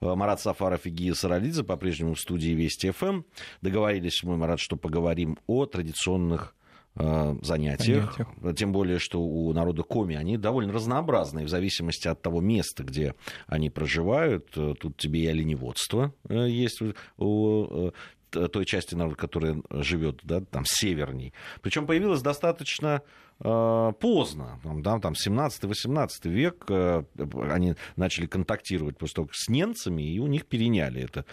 [0.00, 3.20] Марат Сафаров и Гия Саралидзе по-прежнему в студии Вести ФМ.
[3.60, 6.54] Договорились мы, Марат, что поговорим о традиционных
[6.96, 8.16] э, занятиях.
[8.16, 8.56] занятиях.
[8.56, 13.14] Тем более, что у народа Коми они довольно разнообразные в зависимости от того места, где
[13.46, 14.52] они проживают.
[14.52, 16.80] Тут тебе и оленеводство э, есть
[17.18, 17.92] у
[18.30, 21.34] той части народа, которая живет да, там северней.
[21.62, 27.04] Причем появилось достаточно э, поздно, да, там 17-18 век э,
[27.50, 31.24] они начали контактировать после того, с немцами, и у них переняли это.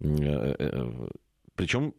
[0.00, 1.08] Э, э,
[1.56, 1.94] причем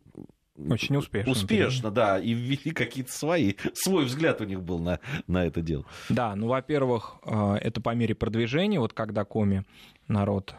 [0.55, 1.31] очень успешно.
[1.31, 5.85] Успешно, да, и ввели какие-то свои, свой взгляд у них был на, на это дело.
[6.09, 9.65] Да, ну, во-первых, это по мере продвижения, вот когда коми
[10.07, 10.55] народ,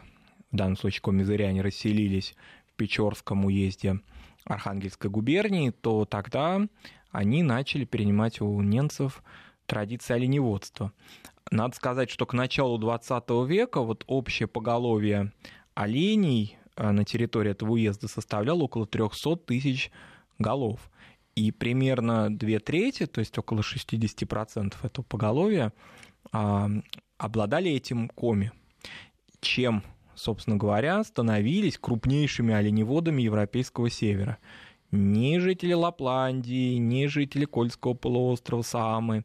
[0.51, 2.35] в данном случае коми-зыряне, расселились
[2.79, 3.99] Печорском уезде
[4.49, 6.61] Архангельской губернии, то тогда
[7.11, 9.23] они начали перенимать у немцев
[9.65, 10.91] традиции оленеводства.
[11.51, 15.31] Надо сказать, что к началу 20 века вот общее поголовье
[15.73, 19.91] оленей э, на территории этого уезда составляло около 300 тысяч
[20.37, 20.91] голов.
[21.35, 25.71] И примерно две трети, то есть около 60% этого поголовья,
[26.31, 26.69] а,
[27.17, 28.51] обладали этим коми,
[29.39, 29.83] чем,
[30.19, 34.37] собственно говоря, становились крупнейшими оленеводами европейского севера.
[34.91, 39.23] Ни жители Лапландии, ни жители Кольского полуострова Самы,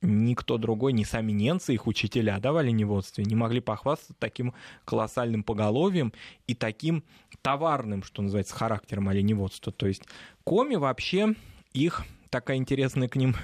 [0.00, 4.54] никто другой, ни сами немцы, их учителя да, в оленеводстве, не могли похвастаться таким
[4.84, 6.12] колоссальным поголовьем
[6.46, 7.04] и таким
[7.42, 9.72] товарным, что называется, характером оленеводства.
[9.72, 10.02] То есть
[10.44, 11.34] коми вообще,
[11.72, 13.34] их такая интересная к ним,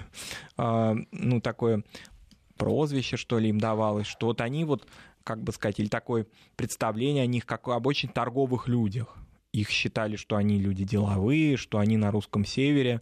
[0.56, 1.84] э, ну, такое
[2.56, 4.86] прозвище, что ли, им давалось, что вот они вот,
[5.24, 9.16] как бы сказать, или такое представление о них, как об очень торговых людях.
[9.52, 13.00] Их считали, что они люди деловые, что они на русском севере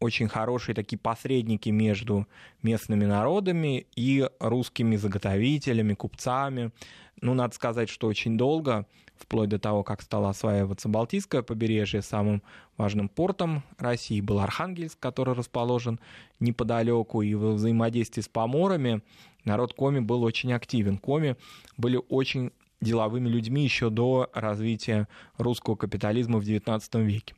[0.00, 2.26] очень хорошие такие посредники между
[2.62, 6.72] местными народами и русскими заготовителями, купцами.
[7.20, 8.86] Ну, надо сказать, что очень долго,
[9.16, 12.42] вплоть до того, как стало осваиваться Балтийское побережье, самым
[12.76, 16.00] важным портом России был Архангельск, который расположен
[16.40, 19.02] неподалеку, и во взаимодействии с поморами
[19.44, 20.98] народ Коми был очень активен.
[20.98, 21.36] Коми
[21.76, 27.34] были очень деловыми людьми еще до развития русского капитализма в XIX веке.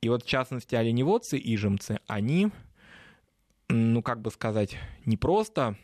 [0.00, 2.50] И вот, в частности, оленеводцы, ижемцы, они,
[3.68, 5.76] ну, как бы сказать, не просто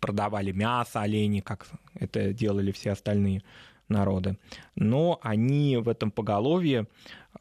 [0.00, 3.42] продавали мясо оленей, как это делали все остальные
[3.88, 4.38] народы,
[4.74, 6.86] но они в этом поголовье,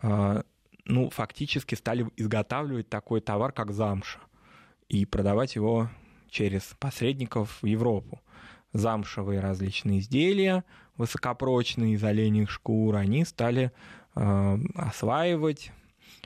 [0.02, 0.44] а,
[0.86, 4.20] ну, фактически стали изготавливать такой товар, как замша,
[4.88, 5.90] и продавать его
[6.34, 8.20] через посредников в Европу
[8.74, 10.64] замшевые различные изделия
[10.98, 13.72] высокопрочные из оленьих шкур, они стали
[14.16, 15.72] э, осваивать,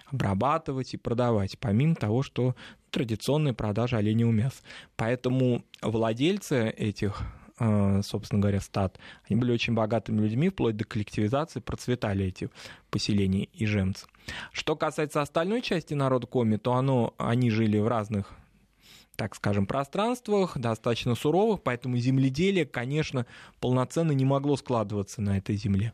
[0.07, 2.55] обрабатывать и продавать, помимо того, что
[2.89, 4.57] традиционные продажи оленевого мяса.
[4.95, 7.21] Поэтому владельцы этих
[7.59, 12.49] э, собственно говоря, стад, они были очень богатыми людьми, вплоть до коллективизации процветали эти
[12.89, 14.05] поселения и жемцы.
[14.51, 18.33] Что касается остальной части народа Коми, то оно, они жили в разных
[19.17, 23.25] так скажем, пространствах, достаточно суровых, поэтому земледелие, конечно,
[23.59, 25.93] полноценно не могло складываться на этой земле.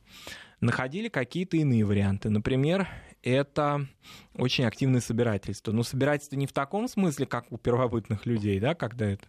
[0.60, 2.30] Находили какие-то иные варианты.
[2.30, 2.88] Например,
[3.24, 3.88] это
[4.36, 5.72] очень активное собирательство.
[5.72, 9.26] Но собирательство не в таком смысле, как у первобытных людей, да, когда это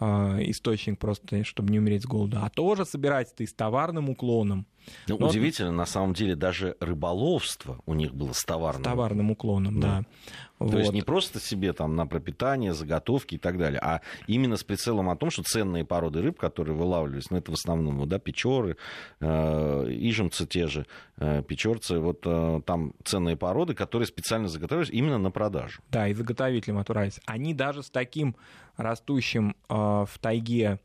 [0.00, 0.04] э,
[0.50, 4.66] источник просто, чтобы не умереть с голоду, а тоже собирательство и с товарным уклоном.
[5.06, 9.30] Ну, Но удивительно, на самом деле, даже рыболовство у них было с товарным, с товарным
[9.30, 9.80] уклоном.
[9.80, 9.98] Да.
[9.98, 10.04] да.
[10.58, 10.78] То вот.
[10.78, 15.08] есть не просто себе там на пропитание, заготовки и так далее, а именно с прицелом
[15.08, 18.76] о том, что ценные породы рыб, которые вылавливались, ну это в основном да, печоры,
[19.20, 19.26] э,
[19.88, 20.86] ижемцы те же,
[21.18, 25.80] э, печорцы, вот э, там ценные породы, которые специально заготавливались именно на продажу.
[25.90, 27.20] Да, и заготовителям отправились.
[27.26, 28.34] Они даже с таким
[28.76, 30.80] растущим э, в тайге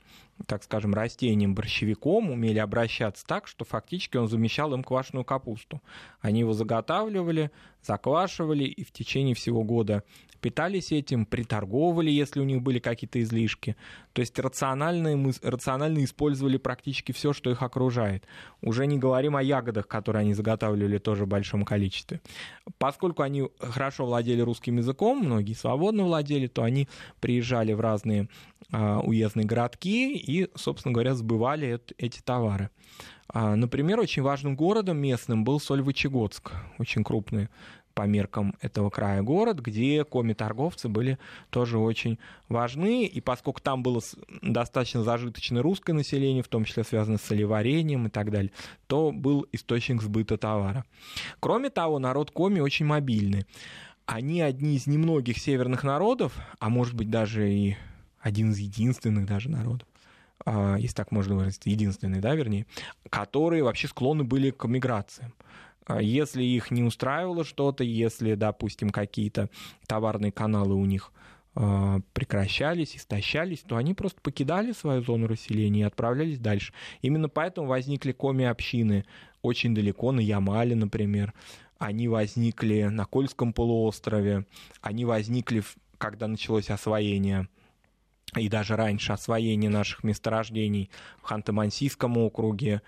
[0.47, 5.81] так скажем, растением борщевиком умели обращаться так, что фактически он замещал им квашеную капусту.
[6.21, 10.03] Они его заготавливали, заквашивали и в течение всего года
[10.43, 13.77] питались этим, приторговывали, если у них были какие-то излишки.
[14.12, 18.25] То есть рационально, мы, рационально использовали практически все, что их окружает.
[18.62, 22.19] Уже не говорим о ягодах, которые они заготавливали тоже в большом количестве.
[22.77, 26.89] Поскольку они хорошо владели русским языком, многие свободно владели, то они
[27.21, 28.27] приезжали в разные
[28.69, 32.69] а, уездные городки и, собственно говоря, сбывали эти товары.
[33.29, 37.47] А, например, очень важным городом местным был Сольвычегодск, очень крупный
[37.93, 41.17] по меркам этого края город, где коми-торговцы были
[41.49, 43.06] тоже очень важны.
[43.06, 44.01] И поскольку там было
[44.41, 48.51] достаточно зажиточное русское население, в том числе связанное с солеварением и так далее,
[48.88, 50.86] то был источник сбыта товара.
[51.39, 53.45] Кроме того, народ коми очень мобильный.
[54.06, 57.77] Они одни из немногих северных народов, а может быть даже и
[58.19, 59.88] один из единственных даже народов,
[60.45, 62.65] а, если так можно выразиться, единственный, да, вернее,
[63.10, 65.34] которые вообще склонны были к миграциям.
[65.85, 69.49] А если их не устраивало что-то, если, допустим, какие-то
[69.87, 71.11] товарные каналы у них
[71.55, 76.73] а, прекращались, истощались, то они просто покидали свою зону расселения и отправлялись дальше.
[77.01, 79.05] Именно поэтому возникли коми-общины
[79.41, 81.33] очень далеко, на Ямале, например.
[81.77, 84.45] Они возникли на Кольском полуострове,
[84.81, 85.63] они возникли,
[85.97, 87.49] когда началось освоение
[88.35, 90.89] и даже раньше освоение наших месторождений
[91.21, 92.81] в Ханты-Мансийском округе,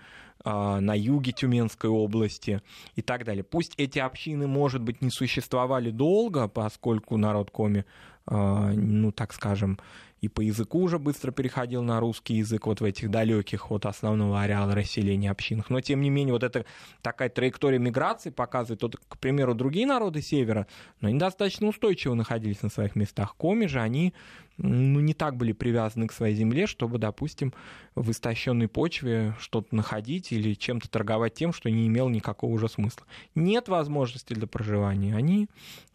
[0.46, 2.62] на юге Тюменской области
[2.94, 3.42] и так далее.
[3.42, 7.84] Пусть эти общины, может быть, не существовали долго, поскольку народ Коми
[8.28, 9.78] ну, так скажем,
[10.20, 14.40] и по языку уже быстро переходил на русский язык вот в этих далеких от основного
[14.40, 15.70] ареала расселения общинах.
[15.70, 16.64] Но, тем не менее, вот эта
[17.02, 20.66] такая траектория миграции показывает, вот, к примеру, другие народы Севера,
[21.00, 23.36] но они достаточно устойчиво находились на своих местах.
[23.36, 24.14] Коми же, они
[24.58, 27.52] ну, не так были привязаны к своей земле, чтобы, допустим,
[27.94, 33.06] в истощенной почве что-то находить или чем-то торговать тем, что не имело никакого уже смысла.
[33.34, 35.48] Нет возможности для проживания, они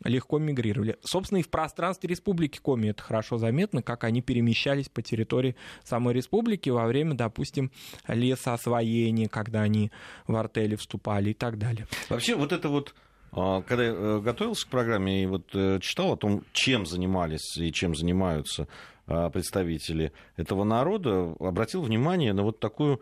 [0.03, 0.97] легко мигрировали.
[1.03, 6.13] Собственно, и в пространстве Республики Коми это хорошо заметно, как они перемещались по территории самой
[6.13, 7.71] республики во время, допустим,
[8.07, 9.91] лесоосвоения, когда они
[10.27, 11.87] в артели вступали и так далее.
[12.09, 12.93] Вообще, вот это вот
[13.31, 17.71] когда я э, готовился к программе и вот э, читал о том, чем занимались и
[17.71, 18.67] чем занимаются
[19.07, 23.01] а, представители этого народа, обратил внимание на вот такую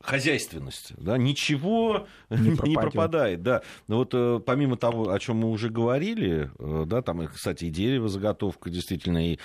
[0.00, 3.62] хозяйственность, да, ничего не, не пропадает, да.
[3.88, 8.08] Но вот э, помимо того, о чем мы уже говорили, да, там, кстати, и дерево
[8.08, 9.38] заготовка действительно, и,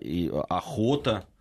[0.00, 1.33] и охота, а,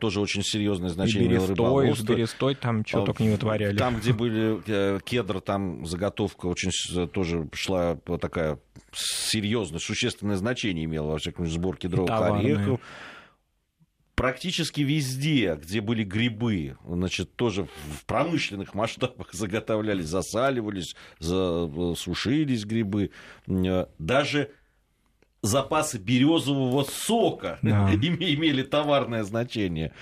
[0.00, 3.76] тоже очень серьезное значение и берестой, с берестой там что а, только не вытворяли.
[3.76, 6.70] Там, где были э, кедр, там заготовка очень
[7.08, 8.58] тоже шла такая
[8.92, 12.80] серьезная, существенное значение имела, во всяком случае, сбор кедровых орехов
[14.20, 23.12] практически везде, где были грибы, значит, тоже в промышленных масштабах заготовлялись, засаливались, засушились грибы.
[23.48, 24.50] Э, даже
[25.42, 27.90] запасы березового сока да.
[27.94, 29.92] имели товарное значение.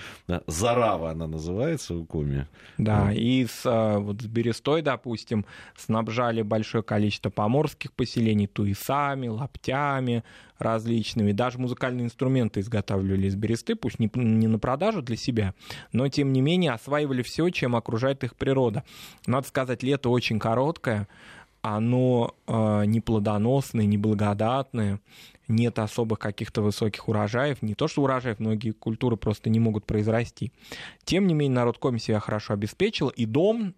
[0.47, 2.47] Зарава она называется в Коми.
[2.77, 5.45] Да, и с, а, вот с берестой, допустим,
[5.77, 10.23] снабжали большое количество поморских поселений туисами, лаптями
[10.59, 11.31] различными.
[11.31, 15.53] Даже музыкальные инструменты изготавливали из бересты, пусть не, не на продажу для себя,
[15.93, 18.83] но тем не менее осваивали все, чем окружает их природа.
[19.25, 21.07] Надо сказать, лето очень короткое,
[21.61, 24.99] оно э, не плодоносное, не благодатное,
[25.47, 27.61] нет особых каких-то высоких урожаев.
[27.61, 30.51] Не то, что урожаев, многие культуры просто не могут произрасти.
[31.03, 33.73] Тем не менее, народ Коми себя хорошо обеспечил, и дом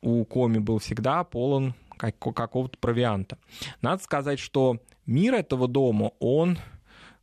[0.00, 3.38] у Коми был всегда полон какого-то провианта.
[3.80, 6.58] Надо сказать, что мир этого дома, он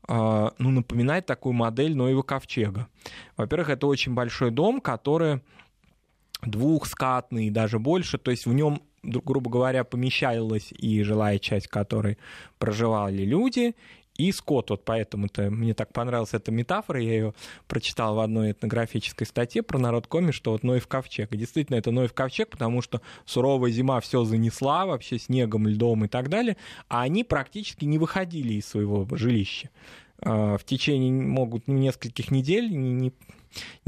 [0.07, 2.87] э, ну, напоминает такую модель Ноева ковчега.
[3.35, 5.41] Во-первых, это очень большой дом, который
[6.41, 12.17] двухскатный и даже больше, то есть в нем грубо говоря, помещалась и жилая часть, которой
[12.57, 13.75] проживали люди,
[14.19, 14.69] и скот.
[14.69, 17.01] Вот поэтому-то мне так понравилась эта метафора.
[17.01, 17.33] Я ее
[17.67, 21.33] прочитал в одной этнографической статье про народ Коми, что вот Ноев ковчег.
[21.33, 26.07] И действительно, это Ноев ковчег, потому что суровая зима все занесла вообще снегом, льдом и
[26.09, 26.57] так далее,
[26.89, 29.69] а они практически не выходили из своего жилища.
[30.21, 33.13] А, в течение могут нескольких недель не, не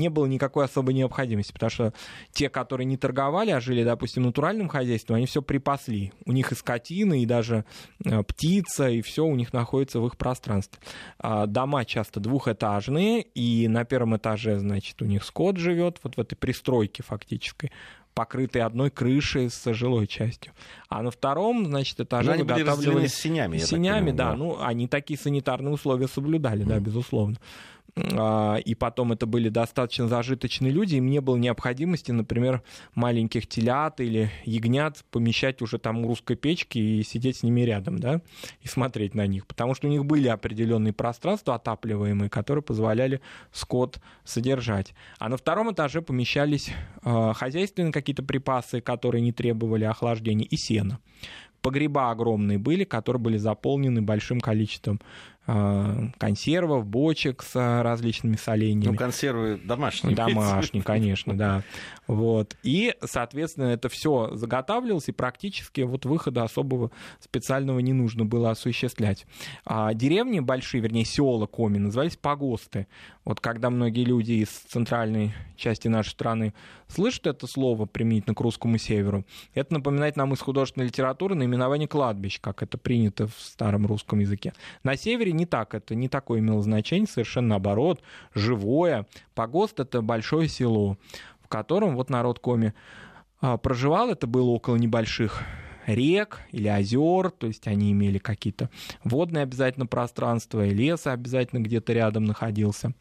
[0.10, 1.94] было никакой особой необходимости, потому что
[2.32, 6.14] те, которые не торговали, а жили, допустим, натуральным хозяйством, они все припасли.
[6.26, 7.66] У них и скотина, и даже
[8.04, 10.80] э, птица, и все у них находится в их пространстве.
[11.20, 16.20] А дома часто двухэтажные, и на первом этаже, значит, у них скот живет, вот в
[16.20, 17.72] этой пристройке фактической
[18.14, 20.54] покрытые одной крышей с жилой частью.
[20.90, 23.58] А на втором, значит, этаже Но они были разделены с синями.
[23.58, 24.32] Синями, да.
[24.32, 24.36] да.
[24.36, 26.68] Ну, они такие санитарные условия соблюдали, mm.
[26.68, 27.38] да, безусловно.
[27.96, 32.64] А, и потом это были достаточно зажиточные люди, им не было необходимости, например,
[32.96, 38.00] маленьких телят или ягнят помещать уже там у русской печки и сидеть с ними рядом,
[38.00, 38.22] да,
[38.62, 43.20] и смотреть на них, потому что у них были определенные пространства отапливаемые, которые позволяли
[43.52, 44.94] скот содержать.
[45.20, 46.72] А на втором этаже помещались
[47.04, 51.00] э, хозяйственные какие-то припасы, которые не требовали охлаждения, и сено
[51.62, 55.00] погреба огромные были, которые были заполнены большим количеством
[55.46, 58.94] консервов, бочек с различными соленьями.
[58.94, 60.16] Ну, консервы домашние.
[60.16, 61.64] Домашние, конечно, да.
[62.08, 62.56] Вот.
[62.64, 69.26] И, соответственно, это все заготавливалось, и практически вот выхода особого специального не нужно было осуществлять.
[69.66, 72.88] А деревни большие, вернее, села Коми, назывались погосты.
[73.26, 76.54] Вот когда многие люди из центральной части нашей страны
[76.88, 82.40] слышат это слово применительно к русскому северу, это напоминает нам из художественной литературы наименование кладбищ,
[82.42, 84.54] как это принято в старом русском языке.
[84.84, 88.02] На севере не так, это не такое имело значение, совершенно наоборот,
[88.34, 89.08] живое.
[89.34, 90.98] Погост— это большое село,
[91.42, 92.74] в котором вот народ Коми
[93.42, 95.44] а, проживал, это было около небольших
[95.88, 98.70] рек или озер, то есть они имели какие-то
[99.04, 102.94] водные обязательно пространства, и лес обязательно где-то рядом находился.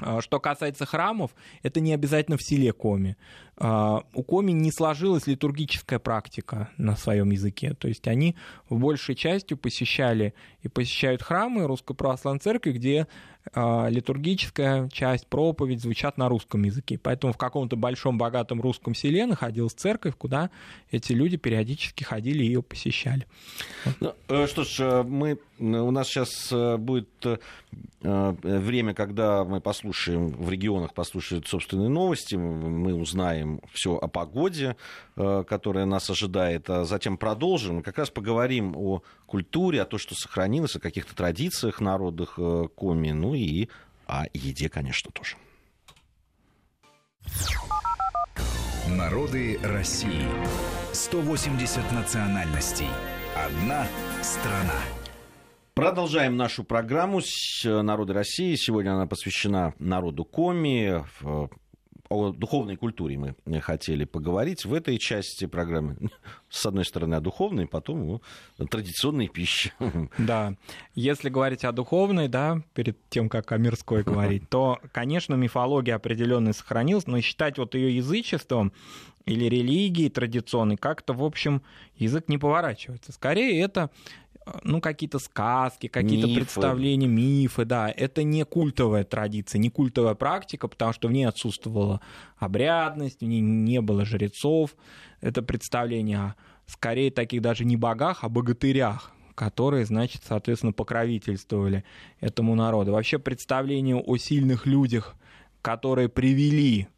[0.00, 3.16] А, что касается храмов, это не обязательно в селе Коми.
[3.56, 7.74] А, у коми не сложилась литургическая практика на своем языке.
[7.74, 8.36] То есть они
[8.68, 13.06] в большей части посещали и посещают храмы Русской Православной Церкви, где
[13.52, 16.98] а, литургическая часть, проповедь звучат на русском языке.
[17.00, 20.50] Поэтому в каком-то большом богатом русском селе находилась церковь, куда
[20.90, 23.26] эти люди периодически ходили и ее посещали.
[24.00, 27.08] Ну, э, что ж, э, мы, у нас сейчас э, будет
[28.02, 34.76] время, когда мы послушаем, в регионах послушают собственные новости, мы узнаем все о погоде,
[35.16, 37.82] которая нас ожидает, а затем продолжим.
[37.82, 42.38] Как раз поговорим о культуре, о том, что сохранилось, о каких-то традициях народных
[42.74, 43.68] коми, ну и
[44.06, 45.36] о еде, конечно, тоже.
[48.88, 50.26] Народы России.
[50.92, 52.88] 180 национальностей.
[53.34, 53.86] Одна
[54.22, 54.80] страна.
[55.74, 57.20] Продолжаем нашу программу
[57.64, 58.54] «Народы России».
[58.54, 61.02] Сегодня она посвящена народу Коми
[62.14, 65.96] о духовной культуре мы хотели поговорить в этой части программы.
[66.48, 68.20] С одной стороны, о духовной, потом
[68.58, 69.72] о традиционной пище.
[70.18, 70.54] Да.
[70.94, 76.52] Если говорить о духовной, да, перед тем, как о мирской говорить, то, конечно, мифология определенно
[76.52, 78.72] сохранилась, но считать вот ее язычеством
[79.26, 81.62] или религией традиционной как-то, в общем,
[81.96, 83.12] язык не поворачивается.
[83.12, 83.90] Скорее, это
[84.62, 86.40] ну, какие-то сказки, какие-то мифы.
[86.40, 87.90] представления, мифы, да.
[87.90, 92.00] Это не культовая традиция, не культовая практика, потому что в ней отсутствовала
[92.36, 94.74] обрядность, в ней не было жрецов.
[95.20, 96.34] Это представление о,
[96.66, 101.84] скорее, таких даже не богах, а богатырях, которые, значит, соответственно, покровительствовали
[102.20, 102.92] этому народу.
[102.92, 105.14] Вообще представление о сильных людях,
[105.62, 106.88] которые привели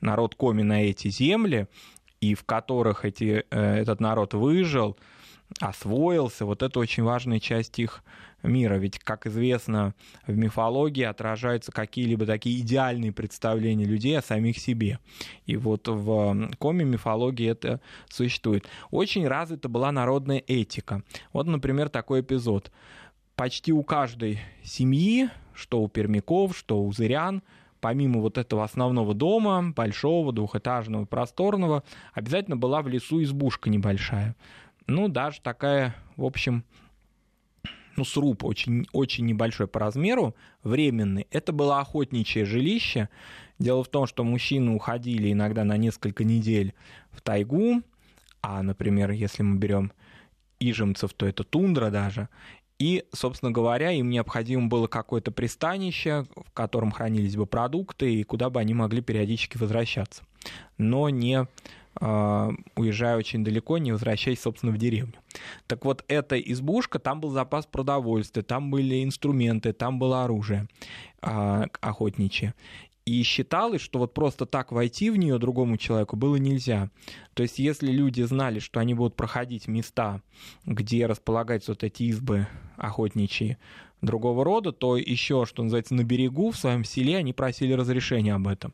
[0.00, 1.66] народ Коми на эти земли,
[2.20, 4.96] и в которых эти, э, этот народ выжил–
[5.60, 6.44] освоился.
[6.44, 8.02] Вот это очень важная часть их
[8.42, 8.74] мира.
[8.74, 9.94] Ведь, как известно,
[10.26, 14.98] в мифологии отражаются какие-либо такие идеальные представления людей о самих себе.
[15.46, 18.66] И вот в коме мифологии это существует.
[18.90, 21.02] Очень развита была народная этика.
[21.32, 22.70] Вот, например, такой эпизод.
[23.36, 27.42] Почти у каждой семьи, что у пермяков, что у зырян,
[27.80, 31.82] помимо вот этого основного дома, большого, двухэтажного, просторного,
[32.12, 34.36] обязательно была в лесу избушка небольшая
[34.86, 36.64] ну, даже такая, в общем,
[37.96, 41.26] ну, сруб очень, очень небольшой по размеру, временный.
[41.30, 43.08] Это было охотничье жилище.
[43.58, 46.74] Дело в том, что мужчины уходили иногда на несколько недель
[47.10, 47.82] в тайгу,
[48.40, 49.92] а, например, если мы берем
[50.58, 52.28] ижемцев, то это тундра даже.
[52.78, 58.50] И, собственно говоря, им необходимо было какое-то пристанище, в котором хранились бы продукты, и куда
[58.50, 60.24] бы они могли периодически возвращаться.
[60.78, 61.46] Но не
[62.00, 65.14] уезжая очень далеко, не возвращаясь, собственно, в деревню.
[65.66, 70.68] Так вот, эта избушка, там был запас продовольствия, там были инструменты, там было оружие
[71.20, 72.54] а, охотничье.
[73.04, 76.88] И считалось, что вот просто так войти в нее другому человеку было нельзя.
[77.34, 80.22] То есть, если люди знали, что они будут проходить места,
[80.64, 83.58] где располагаются вот эти избы охотничьи
[84.02, 88.46] другого рода, то еще, что называется, на берегу, в своем селе они просили разрешения об
[88.46, 88.72] этом.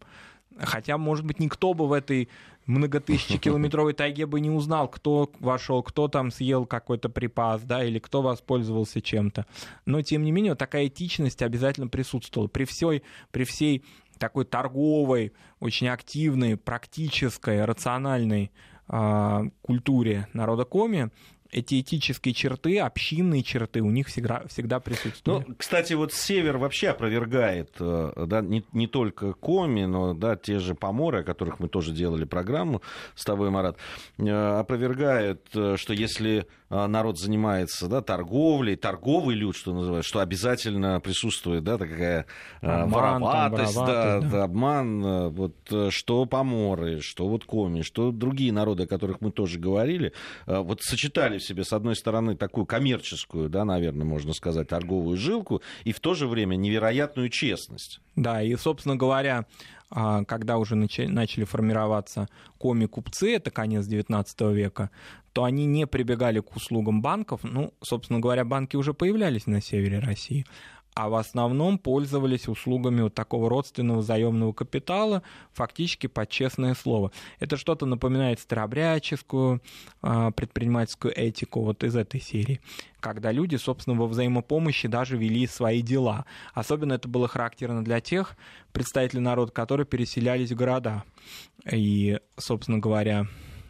[0.58, 2.28] Хотя, может быть, никто бы в этой
[2.68, 8.22] многотысячекилометровой тайге бы не узнал, кто вошел, кто там съел какой-то припас, да, или кто
[8.22, 9.46] воспользовался чем-то.
[9.86, 12.48] Но, тем не менее, такая этичность обязательно присутствовала.
[12.48, 13.02] При всей,
[13.32, 13.84] при всей
[14.18, 18.52] такой торговой, очень активной, практической, рациональной
[18.88, 21.10] э, культуре народа Коми,
[21.50, 25.48] эти этические черты, общинные черты у них всегда, всегда присутствуют.
[25.48, 30.58] Ну, кстати, вот Север вообще опровергает, э, да, не, не только Коми, но да, те
[30.58, 32.82] же Поморы, о которых мы тоже делали программу
[33.14, 33.78] с тобой, Марат,
[34.18, 41.00] э, опровергает, э, что если народ занимается да, торговлей, торговый люд, что называется, что обязательно
[41.00, 42.26] присутствует да, такая
[42.60, 44.44] обман, вороватость, да, да.
[44.44, 45.56] обман, вот,
[45.90, 50.12] что Поморы, что вот Коми, что другие народы, о которых мы тоже говорили,
[50.46, 55.62] вот сочетали в себе, с одной стороны, такую коммерческую, да, наверное, можно сказать, торговую жилку,
[55.84, 58.00] и в то же время невероятную честность.
[58.16, 59.46] Да, и, собственно говоря,
[59.90, 64.90] а, когда уже начали формироваться коми-купцы, это конец XIX века,
[65.38, 67.42] то они не прибегали к услугам банков.
[67.44, 70.44] Ну, собственно говоря, банки уже появлялись на севере России
[70.94, 75.22] а в основном пользовались услугами вот такого родственного заемного капитала,
[75.52, 77.12] фактически под честное слово.
[77.38, 79.62] Это что-то напоминает старобряческую
[80.02, 82.60] а, предпринимательскую этику вот из этой серии,
[82.98, 86.24] когда люди, собственно, во взаимопомощи даже вели свои дела.
[86.52, 88.36] Особенно это было характерно для тех
[88.72, 91.04] представителей народа, которые переселялись в города.
[91.70, 93.28] И, собственно говоря,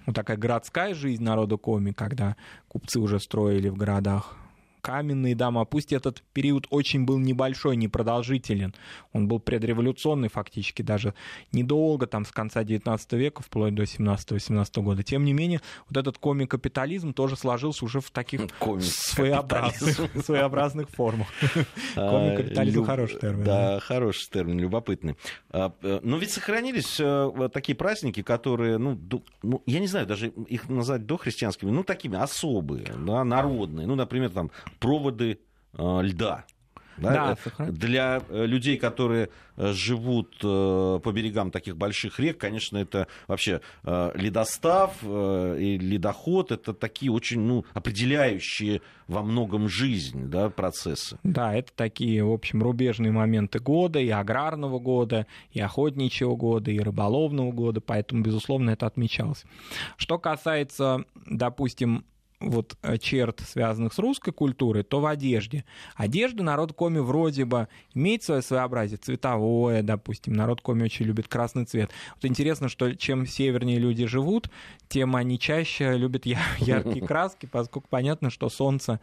[0.08, 2.34] вот такая городская жизнь народа Коми, когда
[2.66, 4.38] купцы уже строили в городах
[4.80, 5.64] каменные дома.
[5.64, 8.74] Пусть этот период очень был небольшой, непродолжителен.
[9.12, 11.14] Он был предреволюционный фактически, даже
[11.52, 15.02] недолго, там с конца 19 века, вплоть до 17-18 года.
[15.02, 18.42] Тем не менее, вот этот комик-капитализм тоже сложился уже в таких
[18.80, 21.28] своеобразных, своеобразных формах.
[21.96, 23.44] А, Комик-капитализм хороший термин.
[23.44, 25.16] Да, хороший термин, любопытный.
[25.50, 28.98] А, э, но ведь сохранились э, такие праздники, которые, ну,
[29.42, 33.86] ну, я не знаю, даже их назвать дохристианскими, ну, такими особые, да, народные.
[33.86, 35.38] Ну, например, там проводы
[35.72, 36.44] э, льда.
[37.00, 42.76] Да, да, для э, людей, которые э, живут э, по берегам таких больших рек, конечно,
[42.78, 51.18] это вообще ледостав и ледоход, это такие очень ну, определяющие во многом жизнь да, процессы.
[51.22, 56.78] Да, это такие, в общем, рубежные моменты года, и аграрного года, и охотничьего года, и
[56.78, 59.44] рыболовного года, поэтому, безусловно, это отмечалось.
[59.96, 62.04] Что касается, допустим,
[62.40, 65.64] вот э, черт, связанных с русской культурой, то в одежде.
[65.96, 70.34] Одежда народ коми вроде бы имеет свое своеобразие, цветовое, допустим.
[70.34, 71.90] Народ коми очень любит красный цвет.
[72.14, 74.50] Вот интересно, что чем севернее люди живут,
[74.88, 76.26] тем они чаще любят
[76.58, 79.00] яркие краски, поскольку понятно, что солнце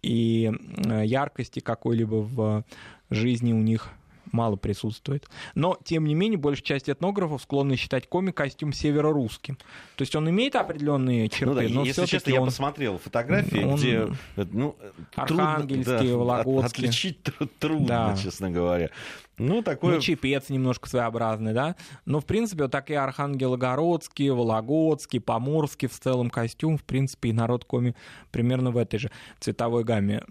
[0.00, 0.50] и
[0.86, 2.64] э, яркости какой-либо в
[3.10, 3.90] жизни у них
[4.32, 5.28] мало присутствует.
[5.54, 9.56] Но, тем не менее, большая часть этнографов склонны считать коми-костюм северорусским.
[9.96, 12.38] То есть он имеет определенные черты, ну, да, но Если честно, он...
[12.40, 13.76] я посмотрел фотографии, он...
[13.76, 14.08] где...
[14.36, 14.76] Ну,
[15.14, 16.84] Архангельский, трудно, да, Вологодский.
[16.84, 17.22] Отличить
[17.58, 18.16] трудно, да.
[18.16, 18.90] честно говоря.
[19.38, 19.94] Ну, такой...
[19.94, 21.76] Ну, чепец немножко своеобразный, да.
[22.04, 27.64] Но, в принципе, вот такие Архангелогородские, Вологодские, Поморские в целом костюм, в принципе, и народ
[27.64, 27.94] коми
[28.32, 30.24] примерно в этой же цветовой гамме.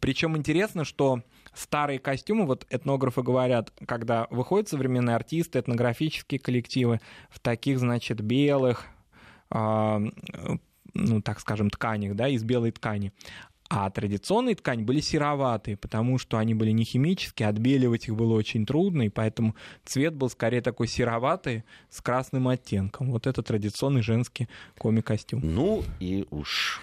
[0.00, 1.20] Причем интересно, что
[1.54, 8.86] старые костюмы, вот этнографы говорят, когда выходят современные артисты, этнографические коллективы в таких, значит, белых,
[9.50, 9.98] э,
[10.94, 13.12] ну, так скажем, тканях, да, из белой ткани.
[13.70, 18.64] А традиционные ткани были сероватые, потому что они были не химические, отбеливать их было очень
[18.64, 23.10] трудно, и поэтому цвет был скорее такой сероватый с красным оттенком.
[23.10, 25.40] Вот это традиционный женский коми-костюм.
[25.44, 26.80] Ну и уж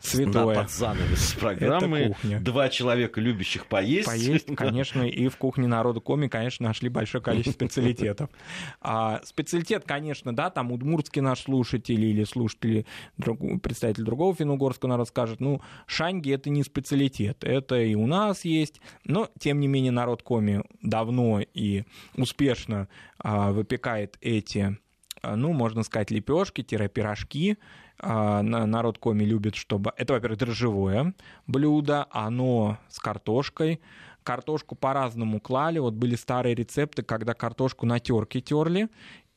[0.00, 0.54] святое.
[0.54, 2.16] под занавес программы.
[2.40, 4.06] Два человека, любящих поесть.
[4.06, 8.30] Поесть, конечно, и в кухне народу коми, конечно, нашли большое количество специалитетов.
[8.82, 12.86] А, специалитет, конечно, да, там удмуртский наш слушатель или слушатели,
[13.18, 18.44] друг, представитель другого финно-угорского народа скажет, ну, шанги это не специалитет, это и у нас
[18.44, 21.84] есть, но, тем не менее, народ коми давно и
[22.16, 22.88] успешно
[23.18, 24.78] а, выпекает эти
[25.22, 27.58] а, ну, можно сказать, лепешки-пирожки,
[28.02, 29.92] народ коми любит, чтобы...
[29.96, 31.14] Это, во-первых, дрожжевое
[31.46, 33.80] блюдо, оно с картошкой.
[34.22, 35.78] Картошку по-разному клали.
[35.78, 38.88] Вот были старые рецепты, когда картошку на терке терли,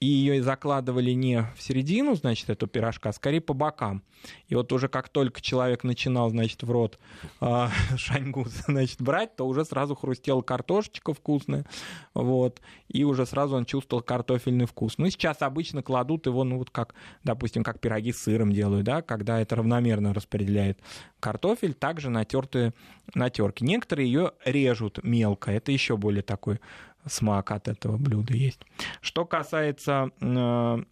[0.04, 4.04] и ее закладывали не в середину, значит, эту пирожка, а скорее по бокам.
[4.50, 7.00] И вот уже как только человек начинал, значит, в рот
[7.40, 11.66] э, шаньгу, значит, брать, то уже сразу хрустела картошечка вкусная,
[12.14, 14.98] вот, и уже сразу он чувствовал картофельный вкус.
[14.98, 19.02] Ну, сейчас обычно кладут его, ну, вот как, допустим, как пироги с сыром делают, да,
[19.02, 20.80] когда это равномерно распределяет
[21.22, 22.74] картофель, также натертые
[23.16, 23.64] на терке.
[23.64, 26.60] Некоторые ее режут мелко, это еще более такой
[27.06, 28.62] смак от этого блюда есть.
[29.02, 30.84] Что касается э,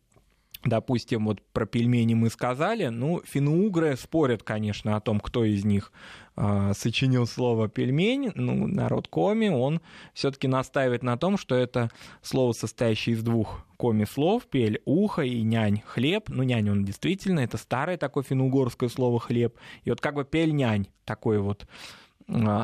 [0.63, 5.91] допустим, вот про пельмени мы сказали, ну, финно спорят, конечно, о том, кто из них
[6.35, 9.81] э, сочинил слово пельмень, ну, народ коми, он
[10.13, 11.89] все-таки настаивает на том, что это
[12.21, 17.57] слово, состоящее из двух коми-слов, пель, ухо и нянь, хлеб, ну, нянь он действительно, это
[17.57, 18.51] старое такое финно
[18.89, 21.67] слово хлеб, и вот как бы пель-нянь, такой вот а,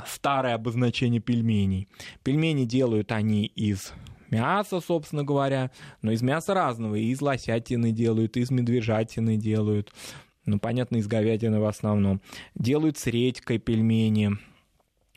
[0.06, 1.88] старое обозначение пельменей.
[2.24, 3.94] Пельмени делают они из
[4.30, 6.96] мяса, собственно говоря, но из мяса разного.
[6.96, 9.94] И из лосятины делают, и из медвежатины делают.
[10.46, 12.22] Ну, понятно, из говядины в основном.
[12.56, 14.38] Делают с редькой пельмени.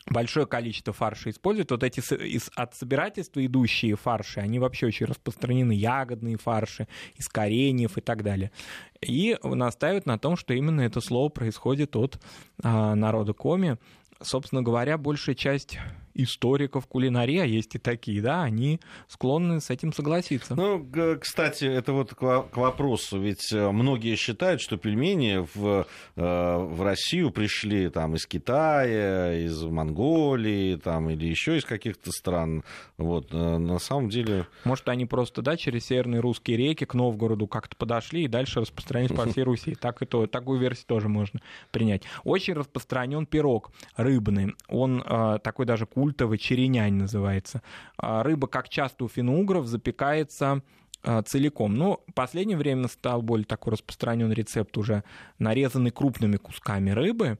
[0.07, 1.71] Большое количество фарша используют.
[1.71, 5.71] Вот эти из, от собирательства идущие фарши, они вообще очень распространены.
[5.71, 8.51] Ягодные фарши, из кореньев и так далее.
[8.99, 12.19] И настаивают на том, что именно это слово происходит от
[12.63, 13.77] а, народа коми
[14.23, 15.77] собственно говоря, большая часть
[16.13, 20.55] историков кулинарии, а есть и такие, да, они склонны с этим согласиться.
[20.55, 20.87] Ну,
[21.19, 25.85] кстати, это вот к вопросу, ведь э, многие считают, что пельмени в,
[26.15, 32.63] э, в Россию пришли там из Китая, из Монголии, там, или еще из каких-то стран.
[32.97, 34.47] Вот, э, на самом деле...
[34.63, 39.15] Может, они просто, да, через северные русские реки к Новгороду как-то подошли и дальше распространились
[39.15, 39.75] по всей Руси.
[39.75, 41.39] Так и то, такую версию тоже можно
[41.71, 42.03] принять.
[42.23, 44.55] Очень распространен пирог рыбный.
[44.67, 45.03] Он
[45.43, 47.61] такой даже культовый, черенянь называется.
[47.95, 50.63] А рыба, как часто у финно запекается
[51.03, 51.75] а, целиком.
[51.75, 55.03] Но в последнее время стал более такой распространен рецепт уже
[55.37, 57.37] нарезанный крупными кусками рыбы,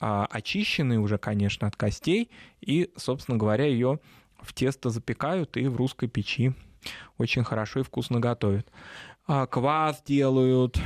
[0.00, 3.98] а, очищенный уже, конечно, от костей, и, собственно говоря, ее
[4.40, 6.54] в тесто запекают и в русской печи
[7.18, 8.70] очень хорошо и вкусно готовят.
[9.26, 10.78] А, квас делают,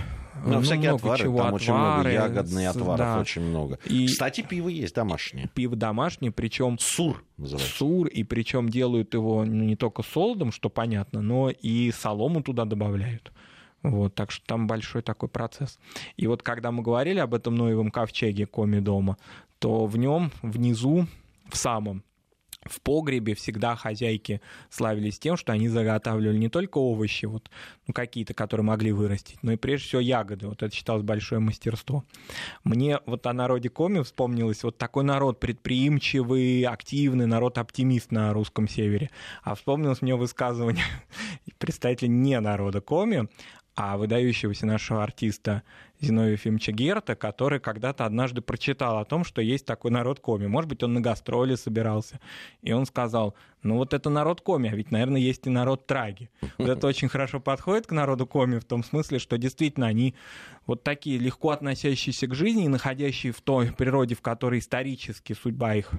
[0.44, 3.20] ну, ну, всякие много отвары, чего, там очень много отвары, ягодные отваров, да.
[3.20, 3.78] очень много.
[3.84, 5.50] И- Кстати, пиво есть домашнее.
[5.54, 7.76] Пиво домашнее, причем Сур называется.
[7.76, 12.64] сур, и причем делают его ну, не только солодом, что понятно, но и солому туда
[12.64, 13.32] добавляют.
[13.82, 15.78] Вот, так что там большой такой процесс.
[16.16, 19.16] И вот когда мы говорили об этом Ноевом ковчеге Коми дома,
[19.60, 21.06] то в нем внизу,
[21.48, 22.02] в самом,
[22.68, 24.40] в погребе всегда хозяйки
[24.70, 27.50] славились тем, что они заготавливали не только овощи, вот,
[27.86, 30.48] ну, какие-то, которые могли вырастить, но и прежде всего ягоды.
[30.48, 32.04] Вот это считалось большое мастерство.
[32.64, 39.10] Мне вот о народе Коми вспомнилось вот такой народ предприимчивый, активный, народ-оптимист на русском севере.
[39.42, 40.84] А вспомнилось мне высказывание
[41.58, 43.28] представителя не народа Коми,
[43.78, 45.62] а выдающегося нашего артиста
[46.00, 50.48] Зиновия Ефимовича Герта, который когда-то однажды прочитал о том, что есть такой народ Коми.
[50.48, 52.18] Может быть, он на гастроли собирался.
[52.60, 56.28] И он сказал, ну вот это народ Коми, а ведь, наверное, есть и народ Траги.
[56.58, 60.16] Вот это очень хорошо подходит к народу Коми в том смысле, что действительно они
[60.66, 65.92] вот такие легко относящиеся к жизни находящие в той природе, в которой исторически судьба их,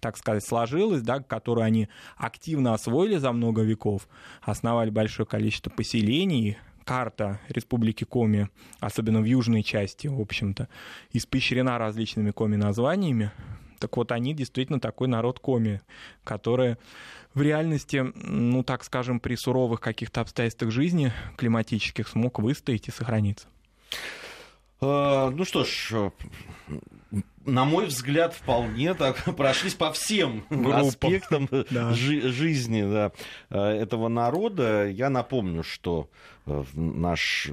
[0.00, 4.08] так сказать, сложилась, да, которую они активно освоили за много веков,
[4.40, 6.56] основали большое количество поселений,
[6.88, 8.48] карта Республики Коми,
[8.80, 10.68] особенно в южной части, в общем-то,
[11.12, 13.30] испещрена различными коми-названиями.
[13.78, 15.82] Так вот, они действительно такой народ коми,
[16.24, 16.76] который
[17.34, 23.48] в реальности, ну, так скажем, при суровых каких-то обстоятельствах жизни климатических смог выстоять и сохраниться.
[24.80, 26.10] Э, Ну что ж,
[27.44, 30.86] на мой взгляд, вполне так прошлись по всем Группам.
[30.88, 31.92] аспектам Да.
[31.94, 33.12] жи- жизни да,
[33.50, 34.86] э, этого народа.
[34.88, 36.10] Я напомню, что
[36.46, 37.50] э, наш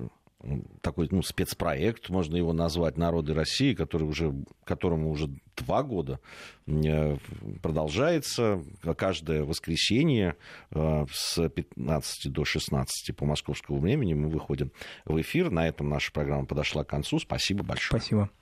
[0.82, 4.32] такой ну, спецпроект, можно его назвать «Народы России», который уже,
[4.64, 5.28] которому уже
[5.58, 6.20] два года
[6.68, 7.18] э,
[7.64, 8.62] продолжается.
[8.96, 10.36] Каждое воскресенье
[10.72, 14.72] с 15 до 16 по московскому времени мы выходим
[15.06, 15.50] в эфир.
[15.50, 17.18] На этом наша программа подошла к концу.
[17.20, 18.00] Спасибо большое.
[18.00, 18.30] Спасибо.